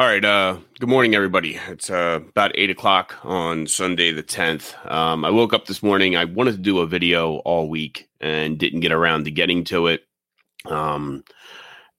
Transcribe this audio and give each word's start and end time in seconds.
All 0.00 0.06
right. 0.06 0.24
Uh, 0.24 0.56
good 0.78 0.88
morning, 0.88 1.14
everybody. 1.14 1.60
It's 1.68 1.90
uh, 1.90 2.20
about 2.26 2.52
eight 2.54 2.70
o'clock 2.70 3.18
on 3.22 3.66
Sunday, 3.66 4.12
the 4.12 4.22
10th. 4.22 4.90
Um, 4.90 5.26
I 5.26 5.30
woke 5.30 5.52
up 5.52 5.66
this 5.66 5.82
morning. 5.82 6.16
I 6.16 6.24
wanted 6.24 6.52
to 6.52 6.62
do 6.62 6.78
a 6.78 6.86
video 6.86 7.34
all 7.40 7.68
week 7.68 8.08
and 8.18 8.58
didn't 8.58 8.80
get 8.80 8.92
around 8.92 9.26
to 9.26 9.30
getting 9.30 9.62
to 9.64 9.88
it. 9.88 10.00
Um, 10.64 11.22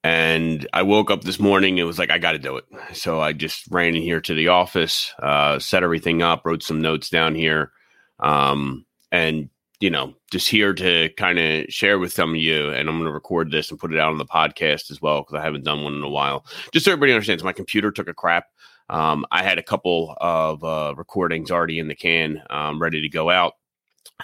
and 0.04 0.68
I 0.74 0.82
woke 0.82 1.12
up 1.12 1.24
this 1.24 1.40
morning. 1.40 1.78
It 1.78 1.84
was 1.84 2.00
like, 2.00 2.10
I 2.10 2.18
got 2.18 2.32
to 2.32 2.40
do 2.40 2.58
it. 2.58 2.66
So 2.94 3.22
I 3.22 3.34
just 3.34 3.68
ran 3.70 3.96
in 3.96 4.02
here 4.02 4.20
to 4.22 4.34
the 4.34 4.48
office, 4.48 5.14
uh, 5.22 5.60
set 5.60 5.84
everything 5.84 6.24
up, 6.24 6.44
wrote 6.44 6.64
some 6.64 6.82
notes 6.82 7.12
down 7.12 7.36
here. 7.36 7.72
Um, 8.20 8.88
and 9.12 9.52
you 9.82 9.90
know, 9.90 10.14
just 10.32 10.48
here 10.48 10.74
to 10.74 11.10
kind 11.18 11.40
of 11.40 11.66
share 11.68 12.00
with 12.00 12.14
some 12.14 12.30
of 12.30 12.36
you. 12.36 12.70
And 12.70 12.88
I'm 12.88 12.96
going 12.96 13.08
to 13.08 13.12
record 13.12 13.52
this 13.52 13.72
and 13.72 13.80
put 13.80 13.92
it 13.92 14.00
out 14.00 14.12
on 14.12 14.20
the 14.20 14.26
podcast 14.26 14.92
as 14.92 15.02
well 15.02 15.22
because 15.22 15.34
I 15.34 15.44
haven't 15.44 15.66
done 15.66 15.84
one 15.84 15.96
in 15.96 16.04
a 16.04 16.10
while. 16.10 16.46
Just 16.72 16.86
so 16.86 16.92
everybody 16.92 17.14
understands, 17.14 17.44
my 17.44 17.52
computer 17.52 17.92
took 17.92 18.08
a 18.08 18.14
crap. 18.14 18.46
Um, 18.90 19.26
I 19.32 19.42
had 19.42 19.58
a 19.58 19.64
couple 19.64 20.16
of 20.22 20.64
uh, 20.64 20.94
recordings 20.96 21.50
already 21.50 21.80
in 21.80 21.88
the 21.88 21.96
can, 21.96 22.44
um, 22.50 22.80
ready 22.80 23.02
to 23.02 23.10
go 23.10 23.30
out, 23.30 23.54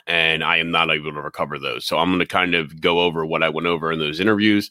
and 0.05 0.43
I 0.43 0.57
am 0.57 0.71
not 0.71 0.91
able 0.91 1.11
to 1.11 1.21
recover 1.21 1.57
those. 1.57 1.85
So 1.85 1.97
I'm 1.97 2.09
going 2.09 2.19
to 2.19 2.25
kind 2.25 2.53
of 2.53 2.79
go 2.79 2.99
over 2.99 3.25
what 3.25 3.43
I 3.43 3.49
went 3.49 3.65
over 3.65 3.91
in 3.91 3.99
those 3.99 4.19
interviews, 4.19 4.69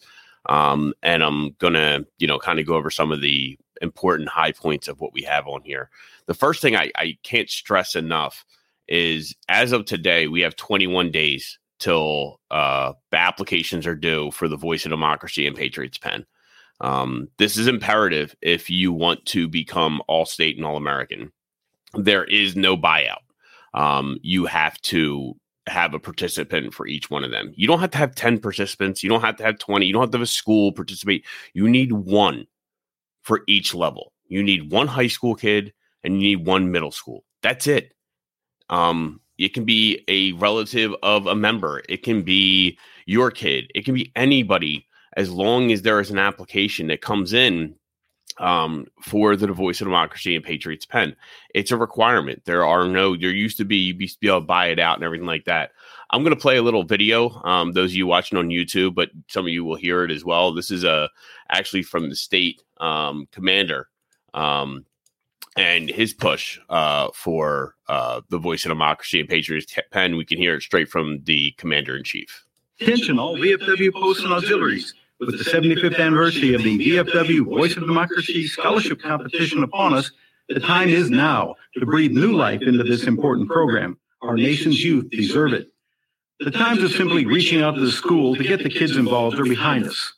um, 0.50 0.92
and 1.02 1.24
I'm 1.24 1.52
going 1.58 1.72
to, 1.72 2.06
you 2.18 2.26
know, 2.26 2.38
kind 2.38 2.60
of 2.60 2.66
go 2.66 2.74
over 2.74 2.90
some 2.90 3.10
of 3.10 3.22
the 3.22 3.58
important 3.80 4.28
high 4.28 4.52
points 4.52 4.86
of 4.86 5.00
what 5.00 5.14
we 5.14 5.22
have 5.22 5.46
on 5.48 5.62
here. 5.62 5.88
The 6.26 6.34
first 6.34 6.60
thing 6.60 6.76
I, 6.76 6.92
I 6.94 7.16
can't 7.22 7.48
stress 7.48 7.96
enough 7.96 8.44
is 8.88 9.34
as 9.48 9.72
of 9.72 9.84
today, 9.84 10.28
we 10.28 10.40
have 10.40 10.56
21 10.56 11.10
days 11.10 11.58
till 11.78 12.40
uh, 12.50 12.92
applications 13.12 13.86
are 13.86 13.94
due 13.94 14.30
for 14.30 14.48
the 14.48 14.56
Voice 14.56 14.84
of 14.84 14.90
Democracy 14.90 15.46
and 15.46 15.56
Patriots 15.56 15.98
Pen. 15.98 16.24
Um, 16.80 17.28
this 17.38 17.56
is 17.56 17.66
imperative 17.66 18.34
if 18.42 18.68
you 18.70 18.92
want 18.92 19.24
to 19.26 19.48
become 19.48 20.02
all 20.08 20.26
state 20.26 20.56
and 20.56 20.66
all 20.66 20.76
American. 20.76 21.32
There 21.94 22.24
is 22.24 22.56
no 22.56 22.76
buyout. 22.76 23.22
Um, 23.74 24.18
you 24.22 24.46
have 24.46 24.80
to 24.82 25.34
have 25.66 25.94
a 25.94 25.98
participant 25.98 26.72
for 26.72 26.86
each 26.86 27.10
one 27.10 27.24
of 27.24 27.30
them. 27.30 27.52
You 27.56 27.66
don't 27.66 27.80
have 27.80 27.90
to 27.90 27.98
have 27.98 28.14
10 28.14 28.38
participants. 28.38 29.02
You 29.02 29.08
don't 29.08 29.22
have 29.22 29.36
to 29.36 29.42
have 29.42 29.58
20. 29.58 29.86
You 29.86 29.92
don't 29.92 30.02
have 30.02 30.10
to 30.10 30.18
have 30.18 30.22
a 30.22 30.26
school 30.26 30.72
participate. 30.72 31.24
You 31.54 31.68
need 31.68 31.92
one 31.92 32.46
for 33.22 33.42
each 33.46 33.74
level. 33.74 34.12
You 34.28 34.42
need 34.42 34.70
one 34.70 34.86
high 34.86 35.08
school 35.08 35.34
kid 35.34 35.72
and 36.04 36.14
you 36.14 36.36
need 36.36 36.46
one 36.46 36.70
middle 36.70 36.92
school. 36.92 37.24
That's 37.42 37.66
it. 37.66 37.92
Um, 38.70 39.20
it 39.38 39.52
can 39.54 39.64
be 39.64 40.02
a 40.08 40.32
relative 40.32 40.94
of 41.02 41.26
a 41.26 41.34
member. 41.34 41.82
It 41.88 42.02
can 42.02 42.22
be 42.22 42.78
your 43.04 43.30
kid. 43.30 43.70
It 43.74 43.84
can 43.84 43.94
be 43.94 44.12
anybody 44.16 44.86
as 45.16 45.30
long 45.30 45.72
as 45.72 45.82
there 45.82 46.00
is 46.00 46.10
an 46.10 46.18
application 46.18 46.88
that 46.88 47.00
comes 47.00 47.32
in 47.32 47.74
um, 48.38 48.86
for 49.02 49.34
the 49.36 49.46
Voice 49.48 49.80
of 49.80 49.86
Democracy 49.86 50.36
and 50.36 50.44
Patriots 50.44 50.84
Pen. 50.84 51.16
It's 51.54 51.70
a 51.70 51.76
requirement. 51.76 52.42
There 52.44 52.64
are 52.64 52.86
no, 52.86 53.16
there 53.16 53.30
used 53.30 53.56
to 53.58 53.64
be, 53.64 53.76
you 53.76 53.94
used 53.94 54.16
to 54.16 54.20
be 54.20 54.28
able 54.28 54.40
to 54.40 54.46
buy 54.46 54.66
it 54.66 54.78
out 54.78 54.96
and 54.96 55.04
everything 55.04 55.26
like 55.26 55.46
that. 55.46 55.70
I'm 56.10 56.22
going 56.22 56.34
to 56.34 56.40
play 56.40 56.56
a 56.56 56.62
little 56.62 56.84
video. 56.84 57.30
Um, 57.44 57.72
those 57.72 57.92
of 57.92 57.96
you 57.96 58.06
watching 58.06 58.38
on 58.38 58.48
YouTube, 58.48 58.94
but 58.94 59.10
some 59.28 59.46
of 59.46 59.50
you 59.50 59.64
will 59.64 59.76
hear 59.76 60.04
it 60.04 60.10
as 60.10 60.24
well. 60.24 60.52
This 60.52 60.70
is 60.70 60.84
a 60.84 60.90
uh, 60.90 61.08
actually 61.50 61.82
from 61.82 62.08
the 62.10 62.16
state 62.16 62.62
um, 62.78 63.26
commander 63.32 63.88
um, 64.34 64.84
and 65.56 65.88
his 65.88 66.12
push 66.12 66.58
uh, 66.68 67.08
for 67.14 67.74
uh, 67.88 68.20
the 68.28 68.38
voice 68.38 68.64
of 68.64 68.70
democracy 68.70 69.20
and 69.20 69.28
Patriots 69.28 69.74
pen. 69.90 70.16
We 70.16 70.24
can 70.24 70.38
hear 70.38 70.54
it 70.54 70.62
straight 70.62 70.88
from 70.88 71.22
the 71.24 71.52
commander 71.56 71.96
in 71.96 72.04
chief. 72.04 72.44
Attention, 72.80 73.18
all 73.18 73.36
VFW 73.36 73.92
posts 73.94 74.22
and 74.22 74.32
auxiliaries. 74.32 74.94
With 75.18 75.30
the 75.30 75.50
75th 75.50 75.98
anniversary 75.98 76.52
of 76.52 76.62
the 76.62 76.78
VFW 76.78 77.44
Voice 77.46 77.74
of 77.74 77.86
Democracy 77.86 78.46
Scholarship 78.46 79.00
Competition 79.00 79.62
upon 79.62 79.94
us, 79.94 80.10
the 80.50 80.60
time 80.60 80.90
is 80.90 81.08
now 81.08 81.54
to 81.74 81.86
breathe 81.86 82.12
new 82.12 82.36
life 82.36 82.60
into 82.60 82.84
this 82.84 83.04
important 83.04 83.48
program. 83.48 83.96
Our 84.20 84.36
nation's 84.36 84.84
youth 84.84 85.08
deserve 85.10 85.54
it. 85.54 85.72
The 86.40 86.50
times 86.50 86.82
of 86.82 86.92
simply 86.92 87.24
reaching 87.24 87.62
out 87.62 87.76
to 87.76 87.80
the 87.80 87.90
school 87.90 88.36
to 88.36 88.44
get 88.44 88.62
the 88.62 88.68
kids 88.68 88.98
involved 88.98 89.40
are 89.40 89.44
behind 89.44 89.86
us. 89.86 90.12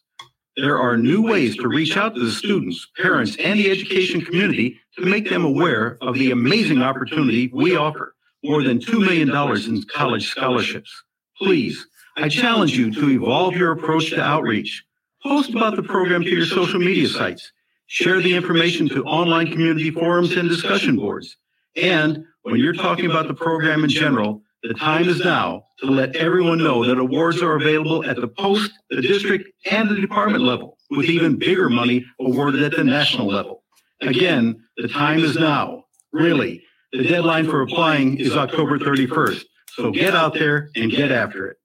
There 0.60 0.76
are 0.76 0.96
new 0.96 1.22
ways 1.22 1.56
to 1.58 1.68
reach 1.68 1.96
out 1.96 2.16
to 2.16 2.24
the 2.24 2.32
students, 2.32 2.84
parents, 2.96 3.36
and 3.38 3.60
the 3.60 3.70
education 3.70 4.20
community 4.20 4.80
to 4.96 5.06
make 5.06 5.30
them 5.30 5.44
aware 5.44 5.98
of 6.00 6.16
the 6.16 6.32
amazing 6.32 6.82
opportunity 6.82 7.48
we 7.54 7.76
offer 7.76 8.16
more 8.42 8.64
than 8.64 8.80
$2 8.80 8.98
million 8.98 9.30
in 9.30 9.84
college 9.94 10.28
scholarships. 10.28 10.90
Please, 11.36 11.86
I 12.16 12.28
challenge 12.28 12.76
you 12.76 12.92
to 12.92 13.08
evolve 13.10 13.54
your 13.54 13.70
approach 13.70 14.10
to 14.10 14.20
outreach. 14.20 14.84
Post 15.22 15.50
about 15.50 15.76
the 15.76 15.84
program 15.84 16.24
to 16.24 16.30
your 16.30 16.44
social 16.44 16.80
media 16.80 17.06
sites. 17.06 17.52
Share 17.86 18.20
the 18.20 18.34
information 18.34 18.88
to 18.88 19.04
online 19.04 19.52
community 19.52 19.92
forums 19.92 20.32
and 20.32 20.48
discussion 20.48 20.96
boards. 20.96 21.36
And 21.76 22.24
when 22.42 22.56
you're 22.56 22.72
talking 22.72 23.08
about 23.08 23.28
the 23.28 23.34
program 23.34 23.84
in 23.84 23.90
general, 23.90 24.42
the 24.62 24.74
time 24.74 25.08
is 25.08 25.20
now 25.20 25.64
to 25.78 25.86
let 25.86 26.16
everyone 26.16 26.58
know 26.58 26.84
that 26.84 26.98
awards 26.98 27.40
are 27.42 27.54
available 27.54 28.04
at 28.04 28.16
the 28.16 28.28
post, 28.28 28.72
the 28.90 29.00
district, 29.00 29.48
and 29.70 29.88
the 29.88 30.00
department 30.00 30.42
level, 30.42 30.76
with 30.90 31.06
even 31.06 31.38
bigger 31.38 31.68
money 31.68 32.04
awarded 32.20 32.62
at 32.62 32.76
the 32.76 32.84
national 32.84 33.28
level. 33.28 33.62
Again, 34.00 34.60
the 34.76 34.88
time 34.88 35.20
is 35.20 35.36
now. 35.36 35.84
Really, 36.12 36.62
the 36.92 37.04
deadline 37.04 37.46
for 37.46 37.62
applying 37.62 38.18
is 38.18 38.36
October 38.36 38.78
31st. 38.78 39.44
So 39.70 39.90
get 39.90 40.14
out 40.14 40.34
there 40.34 40.70
and 40.74 40.90
get 40.90 41.12
after 41.12 41.46
it. 41.48 41.56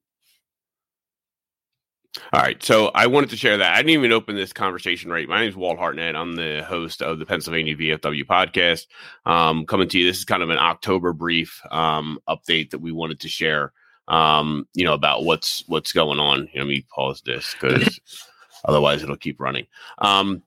All 2.31 2.41
right. 2.41 2.61
So 2.61 2.91
I 2.93 3.07
wanted 3.07 3.31
to 3.31 3.37
share 3.37 3.57
that. 3.57 3.73
I 3.73 3.77
didn't 3.77 3.91
even 3.91 4.11
open 4.11 4.35
this 4.35 4.53
conversation 4.53 5.09
right. 5.09 5.27
My 5.27 5.39
name 5.39 5.49
is 5.49 5.55
Walt 5.55 5.79
Hartnett. 5.79 6.15
I'm 6.15 6.35
the 6.35 6.63
host 6.67 7.01
of 7.01 7.17
the 7.17 7.25
Pennsylvania 7.25 7.75
VFW 7.75 8.23
podcast. 8.25 8.85
Um, 9.25 9.65
coming 9.65 9.89
to 9.89 9.97
you. 9.97 10.05
This 10.05 10.19
is 10.19 10.25
kind 10.25 10.43
of 10.43 10.51
an 10.51 10.59
October 10.59 11.11
brief 11.13 11.59
um, 11.71 12.19
update 12.29 12.69
that 12.69 12.81
we 12.81 12.91
wanted 12.91 13.19
to 13.21 13.29
share. 13.29 13.73
Um, 14.07 14.67
you 14.73 14.85
know, 14.85 14.93
about 14.93 15.23
what's 15.23 15.63
what's 15.67 15.91
going 15.91 16.19
on. 16.19 16.49
You 16.53 16.59
know, 16.59 16.65
let 16.65 16.67
me 16.67 16.85
pause 16.93 17.23
this 17.25 17.55
because 17.59 17.99
otherwise 18.65 19.01
it'll 19.01 19.15
keep 19.15 19.39
running. 19.39 19.65
Um, 19.97 20.43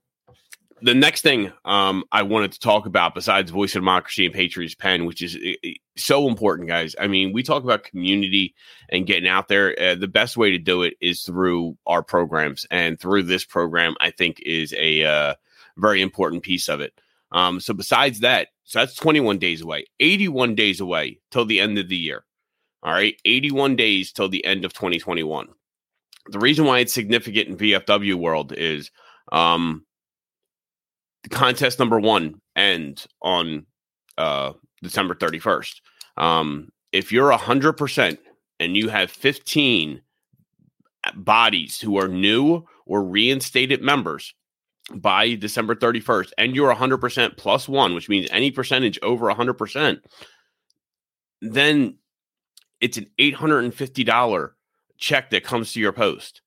the 0.81 0.93
next 0.93 1.21
thing 1.21 1.51
um, 1.65 2.03
I 2.11 2.23
wanted 2.23 2.51
to 2.53 2.59
talk 2.59 2.85
about, 2.85 3.15
besides 3.15 3.51
Voice 3.51 3.75
of 3.75 3.81
Democracy 3.81 4.25
and 4.25 4.33
Patriots 4.33 4.75
Pen, 4.75 5.05
which 5.05 5.21
is 5.21 5.37
so 5.95 6.27
important, 6.27 6.67
guys. 6.67 6.95
I 6.99 7.07
mean, 7.07 7.33
we 7.33 7.43
talk 7.43 7.63
about 7.63 7.83
community 7.83 8.55
and 8.89 9.07
getting 9.07 9.27
out 9.27 9.47
there. 9.47 9.75
Uh, 9.79 9.95
the 9.95 10.07
best 10.07 10.37
way 10.37 10.51
to 10.51 10.57
do 10.57 10.83
it 10.83 10.95
is 11.01 11.23
through 11.23 11.77
our 11.85 12.03
programs, 12.03 12.65
and 12.69 12.99
through 12.99 13.23
this 13.23 13.45
program, 13.45 13.95
I 13.99 14.11
think 14.11 14.39
is 14.41 14.73
a 14.77 15.03
uh, 15.03 15.35
very 15.77 16.01
important 16.01 16.43
piece 16.43 16.69
of 16.69 16.79
it. 16.81 16.93
Um, 17.31 17.59
so, 17.59 17.73
besides 17.73 18.19
that, 18.19 18.49
so 18.63 18.79
that's 18.79 18.95
21 18.95 19.39
days 19.39 19.61
away, 19.61 19.85
81 19.99 20.55
days 20.55 20.79
away 20.79 21.19
till 21.31 21.45
the 21.45 21.59
end 21.59 21.77
of 21.77 21.89
the 21.89 21.97
year. 21.97 22.23
All 22.83 22.93
right, 22.93 23.19
81 23.25 23.75
days 23.75 24.11
till 24.11 24.29
the 24.29 24.45
end 24.45 24.63
of 24.63 24.73
2021. 24.73 25.47
The 26.29 26.39
reason 26.39 26.65
why 26.65 26.79
it's 26.79 26.93
significant 26.93 27.47
in 27.47 27.57
VFW 27.57 28.15
world 28.15 28.53
is 28.53 28.91
um, 29.31 29.85
contest 31.29 31.79
number 31.79 31.99
one 31.99 32.41
ends 32.55 33.07
on 33.21 33.65
uh, 34.17 34.53
December 34.81 35.15
31st. 35.15 35.81
Um, 36.17 36.69
if 36.91 37.11
you're 37.11 37.31
100% 37.31 38.17
and 38.59 38.77
you 38.77 38.89
have 38.89 39.11
15 39.11 40.01
bodies 41.15 41.79
who 41.79 41.97
are 41.99 42.07
new 42.07 42.65
or 42.85 43.03
reinstated 43.03 43.81
members 43.81 44.33
by 44.93 45.35
December 45.35 45.75
31st, 45.75 46.31
and 46.37 46.55
you're 46.55 46.73
100% 46.73 47.37
plus 47.37 47.67
one, 47.67 47.93
which 47.93 48.09
means 48.09 48.27
any 48.31 48.51
percentage 48.51 48.97
over 49.01 49.27
100%, 49.27 49.99
then 51.41 51.97
it's 52.79 52.97
an 52.97 53.07
$850 53.19 54.51
check 54.97 55.29
that 55.29 55.43
comes 55.43 55.73
to 55.73 55.79
your 55.79 55.91
post. 55.91 56.41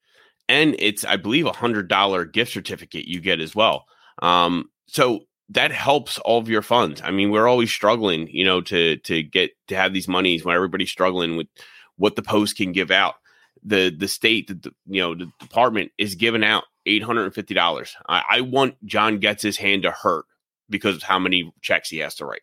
And 0.49 0.75
it's, 0.79 1.05
I 1.05 1.17
believe, 1.17 1.47
a 1.47 1.53
$100 1.53 2.33
gift 2.33 2.53
certificate 2.53 3.07
you 3.07 3.21
get 3.21 3.41
as 3.41 3.55
well. 3.55 3.87
Um, 4.23 4.71
so 4.87 5.21
that 5.51 5.73
helps 5.73 6.19
all 6.19 6.39
of 6.39 6.49
your 6.49 6.63
funds. 6.63 7.01
I 7.05 7.11
mean, 7.11 7.31
we're 7.31 7.49
always 7.49 7.71
struggling, 7.71 8.29
you 8.29 8.45
know, 8.45 8.61
to 8.63 8.97
to 8.99 9.23
get 9.23 9.51
to 9.69 9.77
have 9.77 9.93
these 9.93 10.09
monies 10.09 10.45
when 10.45 10.55
everybody's 10.55 10.91
struggling 10.91 11.37
with 11.37 11.49
what 11.97 12.17
the 12.17 12.23
post 12.23 12.57
can 12.57 12.73
give 12.73 12.91
out. 12.91 13.15
The 13.63 13.91
the 13.91 14.09
state, 14.09 14.49
the, 14.49 14.73
you 14.87 15.03
know, 15.03 15.15
the 15.15 15.31
department 15.39 15.93
is 15.99 16.15
giving 16.15 16.45
out 16.45 16.65
eight 16.87 17.03
hundred 17.03 17.25
and 17.25 17.35
fifty 17.35 17.55
dollars. 17.55 17.97
I, 18.09 18.23
I 18.31 18.41
want 18.43 18.75
John 18.85 19.19
gets 19.19 19.43
his 19.43 19.57
hand 19.57 19.83
to 19.83 19.91
hurt 19.91 20.25
because 20.69 20.97
of 20.97 21.03
how 21.03 21.19
many 21.19 21.53
checks 21.61 21.91
he 21.91 21.99
has 21.99 22.15
to 22.17 22.25
write. 22.25 22.43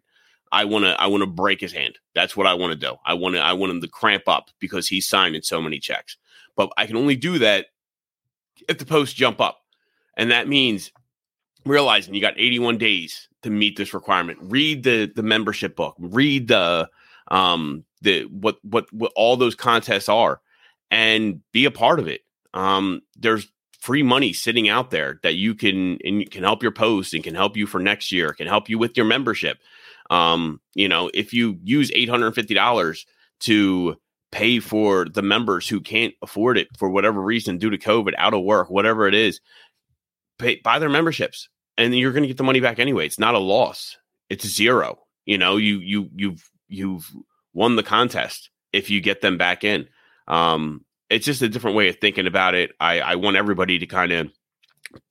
I 0.52 0.66
want 0.66 0.86
to 0.86 1.00
I 1.02 1.08
want 1.08 1.22
to 1.22 1.28
break 1.28 1.62
his 1.62 1.74
hand. 1.74 1.98
That's 2.14 2.36
what 2.36 2.48
I 2.48 2.54
want 2.54 2.74
to 2.74 2.88
do. 2.88 2.96
I 3.06 3.14
want 3.14 3.36
to 3.36 3.42
I 3.42 3.54
want 3.54 3.72
him 3.72 3.82
to 3.82 3.88
cramp 3.88 4.28
up 4.28 4.50
because 4.60 4.88
he's 4.88 5.08
signing 5.08 5.42
so 5.42 5.62
many 5.62 5.80
checks. 5.80 6.18
But 6.56 6.72
I 6.78 6.86
can 6.86 6.98
only 6.98 7.16
do 7.16 7.40
that 7.40 7.68
if 8.68 8.78
the 8.78 8.86
posts 8.86 9.14
jump 9.14 9.40
up. 9.40 9.60
And 10.16 10.32
that 10.32 10.48
means 10.48 10.92
realizing 11.68 12.14
you 12.14 12.22
got 12.22 12.40
81 12.40 12.78
days 12.78 13.28
to 13.44 13.50
meet 13.50 13.78
this 13.78 13.94
requirement. 13.94 14.40
Read 14.42 14.84
the 14.84 15.12
the 15.16 15.24
membership 15.24 15.76
book. 15.76 15.96
Read 16.00 16.48
the 16.48 16.90
um 17.30 17.84
the 18.02 18.24
what 18.26 18.58
what 18.64 18.92
what 18.94 19.12
all 19.16 19.38
those 19.38 19.56
contests 19.56 20.10
are 20.10 20.42
and 20.92 21.42
be 21.52 21.66
a 21.66 21.72
part 21.72 22.00
of 22.00 22.08
it. 22.08 22.22
Um 22.54 23.02
there's 23.16 23.48
free 23.80 24.04
money 24.04 24.34
sitting 24.34 24.68
out 24.68 24.92
there 24.92 25.20
that 25.24 25.36
you 25.36 25.56
can 25.56 25.98
and 26.04 26.30
can 26.30 26.44
help 26.44 26.62
your 26.62 26.72
post 26.72 27.14
and 27.14 27.24
can 27.24 27.36
help 27.36 27.56
you 27.56 27.68
for 27.68 27.80
next 27.80 28.12
year, 28.12 28.34
can 28.34 28.48
help 28.48 28.70
you 28.70 28.78
with 28.78 28.98
your 28.98 29.06
membership. 29.06 29.60
Um, 30.10 30.62
you 30.74 30.88
know, 30.88 31.10
if 31.14 31.34
you 31.34 31.60
use 31.64 31.92
eight 31.94 32.10
hundred 32.10 32.28
and 32.28 32.36
fifty 32.36 32.54
dollars 32.54 33.06
to 33.42 33.96
pay 34.32 34.60
for 34.60 35.06
the 35.06 35.22
members 35.22 35.68
who 35.68 35.80
can't 35.80 36.14
afford 36.22 36.58
it 36.58 36.68
for 36.78 36.90
whatever 36.90 37.22
reason 37.22 37.58
due 37.58 37.70
to 37.70 37.78
COVID, 37.78 38.14
out 38.18 38.34
of 38.34 38.44
work, 38.44 38.70
whatever 38.70 39.08
it 39.08 39.14
is, 39.14 39.40
pay 40.38 40.60
buy 40.64 40.80
their 40.80 40.90
memberships, 40.90 41.50
and 41.78 41.96
you're 41.96 42.12
going 42.12 42.24
to 42.24 42.28
get 42.28 42.38
the 42.38 42.44
money 42.44 42.60
back 42.60 42.80
anyway. 42.80 43.06
It's 43.06 43.20
not 43.20 43.36
a 43.36 43.40
loss; 43.40 43.98
it's 44.30 44.48
zero. 44.48 45.00
You 45.26 45.38
know, 45.38 45.58
you 45.58 45.80
you 45.80 46.10
you've 46.16 46.50
you've 46.68 47.12
won 47.54 47.76
the 47.76 47.84
contest 47.84 48.50
if 48.74 48.90
you 48.90 49.02
get 49.02 49.22
them 49.22 49.38
back 49.38 49.64
in. 49.64 49.88
Um, 50.28 50.86
it's 51.10 51.26
just 51.26 51.42
a 51.42 51.50
different 51.50 51.78
way 51.78 51.88
of 51.90 51.98
thinking 52.00 52.28
about 52.28 52.54
it. 52.54 52.72
I, 52.80 53.00
I 53.00 53.16
want 53.16 53.38
everybody 53.38 53.80
to 53.80 53.86
kind 53.86 54.12
of 54.12 54.30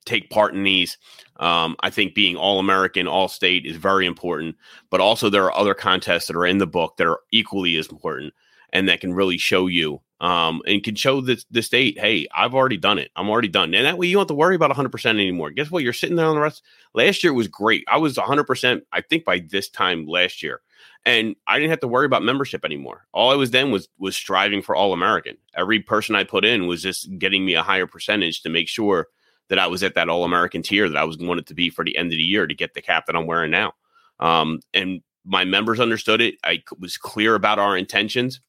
take 0.05 0.29
part 0.29 0.53
in 0.53 0.63
these. 0.63 0.97
Um, 1.37 1.75
I 1.79 1.89
think 1.89 2.15
being 2.15 2.35
all 2.35 2.59
American, 2.59 3.07
all 3.07 3.27
state 3.27 3.65
is 3.65 3.77
very 3.77 4.05
important, 4.05 4.55
but 4.89 5.01
also 5.01 5.29
there 5.29 5.45
are 5.45 5.57
other 5.57 5.73
contests 5.73 6.27
that 6.27 6.35
are 6.35 6.45
in 6.45 6.59
the 6.59 6.67
book 6.67 6.97
that 6.97 7.07
are 7.07 7.19
equally 7.31 7.77
as 7.77 7.87
important 7.87 8.33
and 8.73 8.89
that 8.89 9.01
can 9.01 9.13
really 9.13 9.37
show 9.37 9.67
you 9.67 10.01
um, 10.19 10.61
and 10.65 10.83
can 10.83 10.95
show 10.95 11.21
the, 11.21 11.43
the 11.51 11.61
state, 11.61 11.99
hey, 11.99 12.27
I've 12.35 12.55
already 12.55 12.77
done 12.77 12.97
it. 12.97 13.11
I'm 13.15 13.29
already 13.29 13.47
done. 13.47 13.73
And 13.73 13.85
that 13.85 13.97
way 13.97 14.07
you 14.07 14.13
don't 14.13 14.21
have 14.21 14.27
to 14.29 14.33
worry 14.33 14.55
about 14.55 14.71
100% 14.71 15.05
anymore. 15.05 15.51
Guess 15.51 15.69
what? 15.69 15.83
You're 15.83 15.93
sitting 15.93 16.15
there 16.15 16.25
on 16.25 16.35
the 16.35 16.41
rest. 16.41 16.63
Last 16.93 17.23
year 17.23 17.33
was 17.33 17.47
great. 17.47 17.83
I 17.87 17.97
was 17.97 18.15
100%, 18.15 18.81
I 18.91 19.01
think, 19.01 19.25
by 19.25 19.39
this 19.39 19.69
time 19.69 20.07
last 20.07 20.41
year 20.41 20.61
and 21.07 21.35
I 21.47 21.57
didn't 21.57 21.69
have 21.69 21.79
to 21.79 21.87
worry 21.87 22.05
about 22.05 22.23
membership 22.23 22.65
anymore. 22.65 23.05
All 23.13 23.31
I 23.31 23.35
was 23.35 23.51
then 23.51 23.71
was 23.71 23.87
was 23.97 24.15
striving 24.15 24.61
for 24.61 24.75
all 24.75 24.91
American. 24.91 25.37
Every 25.55 25.79
person 25.79 26.15
I 26.15 26.25
put 26.25 26.43
in 26.43 26.67
was 26.67 26.81
just 26.81 27.17
getting 27.17 27.45
me 27.45 27.53
a 27.53 27.63
higher 27.63 27.87
percentage 27.87 28.41
to 28.41 28.49
make 28.49 28.67
sure 28.67 29.07
that 29.47 29.57
I 29.57 29.67
was 29.67 29.83
at 29.83 29.95
that 29.95 30.09
all 30.09 30.25
American 30.25 30.61
tier 30.61 30.89
that 30.89 30.97
I 30.97 31.05
was 31.05 31.17
wanted 31.17 31.47
to 31.47 31.53
be 31.53 31.69
for 31.69 31.85
the 31.85 31.97
end 31.97 32.07
of 32.07 32.17
the 32.17 32.23
year 32.23 32.45
to 32.45 32.53
get 32.53 32.73
the 32.73 32.81
cap 32.81 33.05
that 33.05 33.15
I'm 33.15 33.25
wearing 33.25 33.51
now. 33.51 33.73
Um, 34.19 34.59
and 34.73 35.01
my 35.23 35.45
members 35.45 35.79
understood 35.79 36.19
it. 36.19 36.35
I 36.43 36.61
was 36.77 36.97
clear 36.97 37.35
about 37.35 37.57
our 37.57 37.77
intentions. 37.77 38.41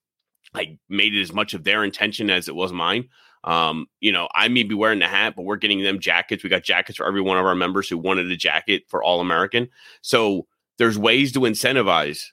I 0.54 0.78
made 0.88 1.14
it 1.14 1.20
as 1.20 1.32
much 1.32 1.54
of 1.54 1.64
their 1.64 1.84
intention 1.84 2.30
as 2.30 2.48
it 2.48 2.54
was 2.54 2.72
mine. 2.72 3.08
Um, 3.44 3.86
you 4.00 4.12
know, 4.12 4.28
I 4.34 4.48
may 4.48 4.64
be 4.64 4.74
wearing 4.74 4.98
the 4.98 5.06
hat, 5.06 5.34
but 5.36 5.44
we're 5.44 5.56
getting 5.56 5.82
them 5.82 6.00
jackets. 6.00 6.42
We 6.42 6.50
got 6.50 6.64
jackets 6.64 6.98
for 6.98 7.06
every 7.06 7.20
one 7.20 7.38
of 7.38 7.46
our 7.46 7.54
members 7.54 7.88
who 7.88 7.96
wanted 7.96 8.30
a 8.30 8.36
jacket 8.36 8.82
for 8.88 9.02
All 9.02 9.20
American. 9.20 9.68
So 10.02 10.46
there's 10.78 10.98
ways 10.98 11.32
to 11.32 11.40
incentivize 11.40 12.24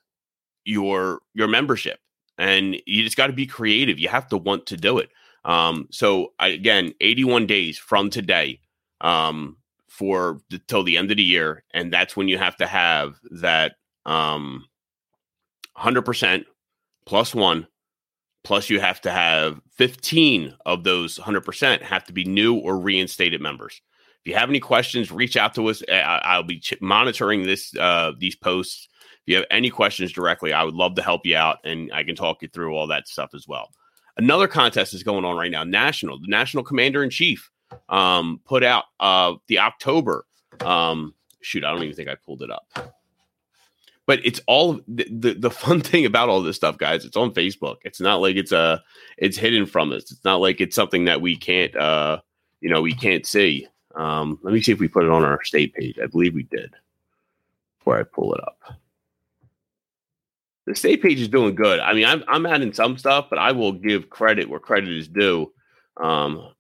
your 0.63 1.19
your 1.33 1.47
membership 1.47 1.99
and 2.37 2.75
you 2.85 3.03
just 3.03 3.17
got 3.17 3.27
to 3.27 3.33
be 3.33 3.45
creative 3.45 3.99
you 3.99 4.07
have 4.07 4.27
to 4.27 4.37
want 4.37 4.65
to 4.65 4.77
do 4.77 4.97
it 4.97 5.09
um 5.45 5.87
so 5.91 6.33
I, 6.39 6.47
again 6.47 6.93
81 7.01 7.45
days 7.45 7.77
from 7.77 8.09
today 8.09 8.59
um 9.01 9.57
for 9.87 10.39
the, 10.49 10.59
till 10.67 10.83
the 10.83 10.97
end 10.97 11.11
of 11.11 11.17
the 11.17 11.23
year 11.23 11.63
and 11.71 11.93
that's 11.93 12.17
when 12.17 12.27
you 12.27 12.37
have 12.37 12.57
to 12.57 12.67
have 12.67 13.15
that 13.31 13.73
um 14.05 14.65
100% 15.77 16.45
plus 17.05 17.35
1 17.35 17.67
plus 18.45 18.69
you 18.69 18.79
have 18.79 19.01
to 19.01 19.11
have 19.11 19.59
15 19.73 20.55
of 20.65 20.83
those 20.83 21.19
100% 21.19 21.81
have 21.81 22.05
to 22.05 22.13
be 22.13 22.23
new 22.23 22.55
or 22.55 22.79
reinstated 22.79 23.41
members 23.41 23.81
if 24.21 24.29
you 24.29 24.35
have 24.35 24.49
any 24.49 24.59
questions 24.61 25.11
reach 25.11 25.35
out 25.35 25.53
to 25.55 25.67
us 25.67 25.83
I, 25.91 26.37
will 26.37 26.43
be 26.43 26.59
ch- 26.59 26.79
monitoring 26.79 27.43
this 27.43 27.75
uh 27.75 28.13
these 28.17 28.35
posts 28.35 28.87
if 29.25 29.31
you 29.31 29.37
have 29.37 29.45
any 29.49 29.71
questions 29.71 30.11
directly, 30.11 30.53
I 30.53 30.63
would 30.63 30.75
love 30.75 30.93
to 30.95 31.01
help 31.01 31.25
you 31.25 31.35
out 31.35 31.57
and 31.63 31.91
I 31.91 32.03
can 32.03 32.15
talk 32.15 32.43
you 32.43 32.47
through 32.47 32.75
all 32.75 32.85
that 32.87 33.07
stuff 33.07 33.31
as 33.33 33.47
well. 33.47 33.71
Another 34.17 34.47
contest 34.47 34.93
is 34.93 35.01
going 35.01 35.25
on 35.25 35.35
right 35.35 35.49
now. 35.49 35.63
National, 35.63 36.19
the 36.19 36.27
National 36.27 36.63
Commander 36.63 37.03
in 37.03 37.09
Chief 37.09 37.49
um, 37.89 38.39
put 38.45 38.63
out 38.63 38.83
uh, 38.99 39.33
the 39.47 39.57
October. 39.57 40.27
Um, 40.59 41.15
shoot, 41.41 41.63
I 41.63 41.71
don't 41.71 41.81
even 41.81 41.95
think 41.95 42.07
I 42.07 42.13
pulled 42.13 42.43
it 42.43 42.51
up. 42.51 42.93
But 44.07 44.19
it's 44.23 44.39
all 44.47 44.79
the, 44.87 45.07
the, 45.09 45.33
the 45.33 45.49
fun 45.49 45.81
thing 45.81 46.05
about 46.05 46.29
all 46.29 46.41
this 46.41 46.55
stuff, 46.55 46.77
guys. 46.77 47.05
It's 47.05 47.17
on 47.17 47.33
Facebook. 47.33 47.77
It's 47.83 47.99
not 47.99 48.21
like 48.21 48.35
it's 48.35 48.51
uh, 48.51 48.79
it's 49.17 49.37
hidden 49.37 49.65
from 49.65 49.91
us. 49.91 50.11
It's 50.11 50.23
not 50.23 50.41
like 50.41 50.61
it's 50.61 50.75
something 50.75 51.05
that 51.05 51.21
we 51.21 51.35
can't 51.35 51.75
uh 51.75 52.19
you 52.61 52.69
know 52.69 52.81
we 52.81 52.93
can't 52.93 53.25
see. 53.25 53.67
Um, 53.95 54.39
let 54.43 54.53
me 54.53 54.61
see 54.61 54.73
if 54.73 54.79
we 54.79 54.87
put 54.87 55.05
it 55.05 55.09
on 55.09 55.23
our 55.23 55.43
state 55.43 55.73
page. 55.73 55.97
I 56.01 56.07
believe 56.07 56.33
we 56.33 56.43
did. 56.43 56.73
Before 57.79 57.99
I 57.99 58.03
pull 58.03 58.33
it 58.33 58.41
up 58.41 58.57
the 60.65 60.75
state 60.75 61.01
page 61.01 61.21
is 61.21 61.27
doing 61.27 61.55
good. 61.55 61.79
I 61.79 61.93
mean, 61.93 62.05
I'm 62.05 62.23
I'm 62.27 62.45
adding 62.45 62.73
some 62.73 62.97
stuff, 62.97 63.27
but 63.29 63.39
I 63.39 63.51
will 63.51 63.71
give 63.71 64.09
credit 64.09 64.49
where 64.49 64.59
credit 64.59 64.89
is 64.89 65.07
due. 65.07 65.51
Um, 65.97 66.51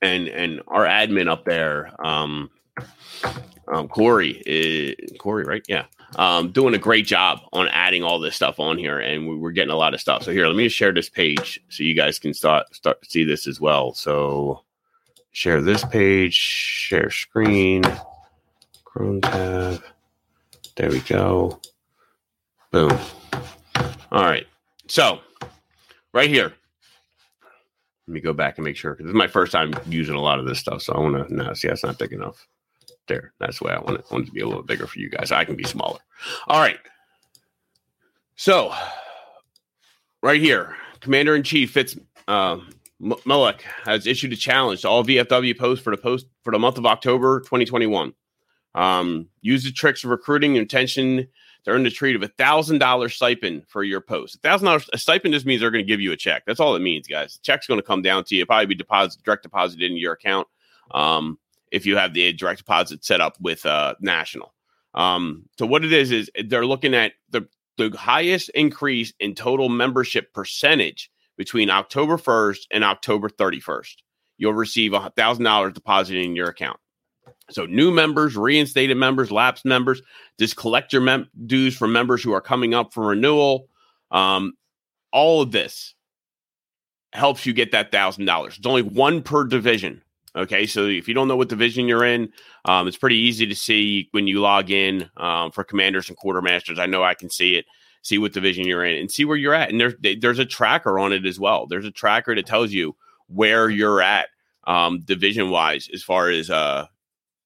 and 0.00 0.28
and 0.28 0.60
our 0.66 0.84
admin 0.84 1.28
up 1.28 1.44
there, 1.44 1.92
um, 2.04 2.50
um, 3.72 3.88
Corey, 3.88 4.42
is, 4.44 5.12
Corey, 5.18 5.44
right? 5.44 5.62
Yeah, 5.68 5.84
um, 6.16 6.52
doing 6.52 6.74
a 6.74 6.78
great 6.78 7.06
job 7.06 7.40
on 7.52 7.68
adding 7.68 8.02
all 8.02 8.18
this 8.18 8.36
stuff 8.36 8.60
on 8.60 8.78
here, 8.78 8.98
and 8.98 9.28
we, 9.28 9.36
we're 9.36 9.52
getting 9.52 9.72
a 9.72 9.76
lot 9.76 9.94
of 9.94 10.00
stuff. 10.00 10.22
So 10.22 10.32
here, 10.32 10.46
let 10.46 10.56
me 10.56 10.64
just 10.64 10.76
share 10.76 10.92
this 10.92 11.08
page 11.08 11.60
so 11.68 11.82
you 11.82 11.94
guys 11.94 12.18
can 12.18 12.34
start 12.34 12.74
start 12.74 13.04
see 13.06 13.24
this 13.24 13.46
as 13.46 13.60
well. 13.60 13.94
So 13.94 14.62
share 15.32 15.62
this 15.62 15.84
page, 15.84 16.34
share 16.34 17.10
screen, 17.10 17.82
Chrome 18.84 19.20
tab. 19.22 19.82
There 20.76 20.90
we 20.90 21.00
go. 21.00 21.60
Boom. 22.70 22.98
All 24.10 24.24
right. 24.24 24.46
So, 24.88 25.20
right 26.12 26.28
here. 26.28 26.52
Let 28.06 28.14
me 28.14 28.20
go 28.20 28.32
back 28.32 28.58
and 28.58 28.64
make 28.64 28.76
sure 28.76 28.92
because 28.92 29.06
this 29.06 29.12
is 29.12 29.16
my 29.16 29.28
first 29.28 29.52
time 29.52 29.72
using 29.86 30.16
a 30.16 30.20
lot 30.20 30.38
of 30.38 30.46
this 30.46 30.58
stuff. 30.58 30.82
So 30.82 30.92
I 30.92 31.00
want 31.00 31.28
to 31.28 31.34
now 31.34 31.52
see 31.54 31.68
that's 31.68 31.84
not 31.84 31.98
big 31.98 32.12
enough. 32.12 32.46
There. 33.08 33.32
That's 33.40 33.60
why 33.60 33.72
I 33.72 33.80
want 33.80 33.98
it. 33.98 34.06
Want 34.10 34.24
it 34.24 34.26
to 34.26 34.32
be 34.32 34.40
a 34.40 34.46
little 34.46 34.62
bigger 34.62 34.86
for 34.86 34.98
you 34.98 35.10
guys. 35.10 35.32
I 35.32 35.44
can 35.44 35.56
be 35.56 35.64
smaller. 35.64 35.98
All 36.46 36.60
right. 36.60 36.78
So, 38.36 38.72
right 40.22 40.40
here, 40.40 40.76
Commander 41.00 41.34
in 41.34 41.42
Chief 41.42 41.72
Fritz 41.72 41.96
uh, 42.28 42.58
M- 43.02 43.54
has 43.84 44.06
issued 44.06 44.32
a 44.32 44.36
challenge 44.36 44.82
to 44.82 44.88
all 44.88 45.04
VFW 45.04 45.58
posts 45.58 45.82
for 45.82 45.90
the 45.90 46.00
post 46.00 46.26
for 46.42 46.52
the 46.52 46.58
month 46.58 46.78
of 46.78 46.86
October 46.86 47.40
2021. 47.40 48.12
Um, 48.74 49.28
use 49.42 49.64
the 49.64 49.72
tricks 49.72 50.04
of 50.04 50.10
recruiting 50.10 50.56
and 50.56 50.64
attention 50.64 51.28
to 51.64 51.70
earn 51.70 51.82
the 51.82 51.90
treat 51.90 52.16
of 52.16 52.22
a 52.22 52.28
thousand 52.28 52.78
dollar 52.78 53.08
stipend 53.08 53.64
for 53.68 53.82
your 53.84 54.00
post. 54.00 54.36
A 54.36 54.38
thousand 54.38 54.66
dollars 54.66 54.88
a 54.92 54.98
stipend 54.98 55.34
just 55.34 55.46
means 55.46 55.60
they're 55.60 55.70
going 55.70 55.84
to 55.84 55.88
give 55.88 56.00
you 56.00 56.12
a 56.12 56.16
check. 56.16 56.44
That's 56.46 56.60
all 56.60 56.74
it 56.74 56.80
means, 56.80 57.06
guys. 57.06 57.34
The 57.34 57.42
check's 57.42 57.66
going 57.66 57.80
to 57.80 57.86
come 57.86 58.02
down 58.02 58.24
to 58.24 58.34
you. 58.34 58.42
It'll 58.42 58.48
probably 58.48 58.66
be 58.66 58.74
deposit 58.74 59.22
direct 59.24 59.42
deposited 59.42 59.84
into 59.84 60.00
your 60.00 60.14
account. 60.14 60.46
Um, 60.92 61.38
if 61.72 61.86
you 61.86 61.96
have 61.96 62.14
the 62.14 62.32
direct 62.34 62.58
deposit 62.58 63.04
set 63.04 63.20
up 63.20 63.36
with 63.40 63.66
uh, 63.66 63.94
National. 64.00 64.54
Um, 64.94 65.44
so 65.58 65.66
what 65.66 65.84
it 65.84 65.92
is 65.92 66.12
is 66.12 66.30
they're 66.46 66.66
looking 66.66 66.94
at 66.94 67.14
the 67.30 67.48
the 67.78 67.90
highest 67.96 68.50
increase 68.50 69.14
in 69.18 69.34
total 69.34 69.70
membership 69.70 70.34
percentage 70.34 71.10
between 71.38 71.70
October 71.70 72.18
1st 72.18 72.66
and 72.70 72.84
October 72.84 73.30
31st. 73.30 73.94
You'll 74.36 74.52
receive 74.52 74.92
a 74.92 75.10
thousand 75.16 75.44
dollars 75.44 75.72
deposited 75.72 76.24
in 76.24 76.36
your 76.36 76.48
account. 76.48 76.78
So 77.50 77.64
new 77.66 77.90
members, 77.90 78.36
reinstated 78.36 78.96
members, 78.96 79.32
lapsed 79.32 79.64
members, 79.64 80.02
just 80.38 80.56
collect 80.56 80.92
your 80.92 81.02
mem- 81.02 81.30
dues 81.46 81.76
from 81.76 81.92
members 81.92 82.22
who 82.22 82.32
are 82.32 82.40
coming 82.40 82.74
up 82.74 82.92
for 82.92 83.08
renewal. 83.08 83.68
Um, 84.10 84.52
all 85.12 85.40
of 85.40 85.52
this 85.52 85.94
helps 87.12 87.46
you 87.46 87.52
get 87.52 87.72
that 87.72 87.90
thousand 87.90 88.26
dollars. 88.26 88.58
It's 88.58 88.66
only 88.66 88.82
one 88.82 89.22
per 89.22 89.44
division. 89.44 90.02
Okay, 90.34 90.66
so 90.66 90.86
if 90.86 91.08
you 91.08 91.14
don't 91.14 91.28
know 91.28 91.36
what 91.36 91.50
division 91.50 91.86
you're 91.86 92.04
in, 92.04 92.32
um, 92.64 92.88
it's 92.88 92.96
pretty 92.96 93.18
easy 93.18 93.46
to 93.46 93.54
see 93.54 94.08
when 94.12 94.26
you 94.26 94.40
log 94.40 94.70
in 94.70 95.10
um, 95.18 95.50
for 95.50 95.62
commanders 95.62 96.08
and 96.08 96.16
quartermasters. 96.16 96.78
I 96.78 96.86
know 96.86 97.02
I 97.02 97.12
can 97.12 97.28
see 97.28 97.56
it, 97.56 97.66
see 98.00 98.16
what 98.16 98.32
division 98.32 98.66
you're 98.66 98.84
in, 98.84 98.96
and 98.98 99.10
see 99.10 99.26
where 99.26 99.36
you're 99.36 99.52
at. 99.52 99.70
And 99.70 99.78
there's 99.78 99.94
there's 100.20 100.38
a 100.38 100.46
tracker 100.46 100.98
on 100.98 101.12
it 101.12 101.26
as 101.26 101.38
well. 101.38 101.66
There's 101.66 101.84
a 101.84 101.90
tracker 101.90 102.34
that 102.34 102.46
tells 102.46 102.72
you 102.72 102.96
where 103.26 103.68
you're 103.68 104.00
at 104.00 104.28
um, 104.66 105.00
division 105.00 105.50
wise 105.50 105.90
as 105.92 106.02
far 106.02 106.30
as 106.30 106.48
uh, 106.48 106.86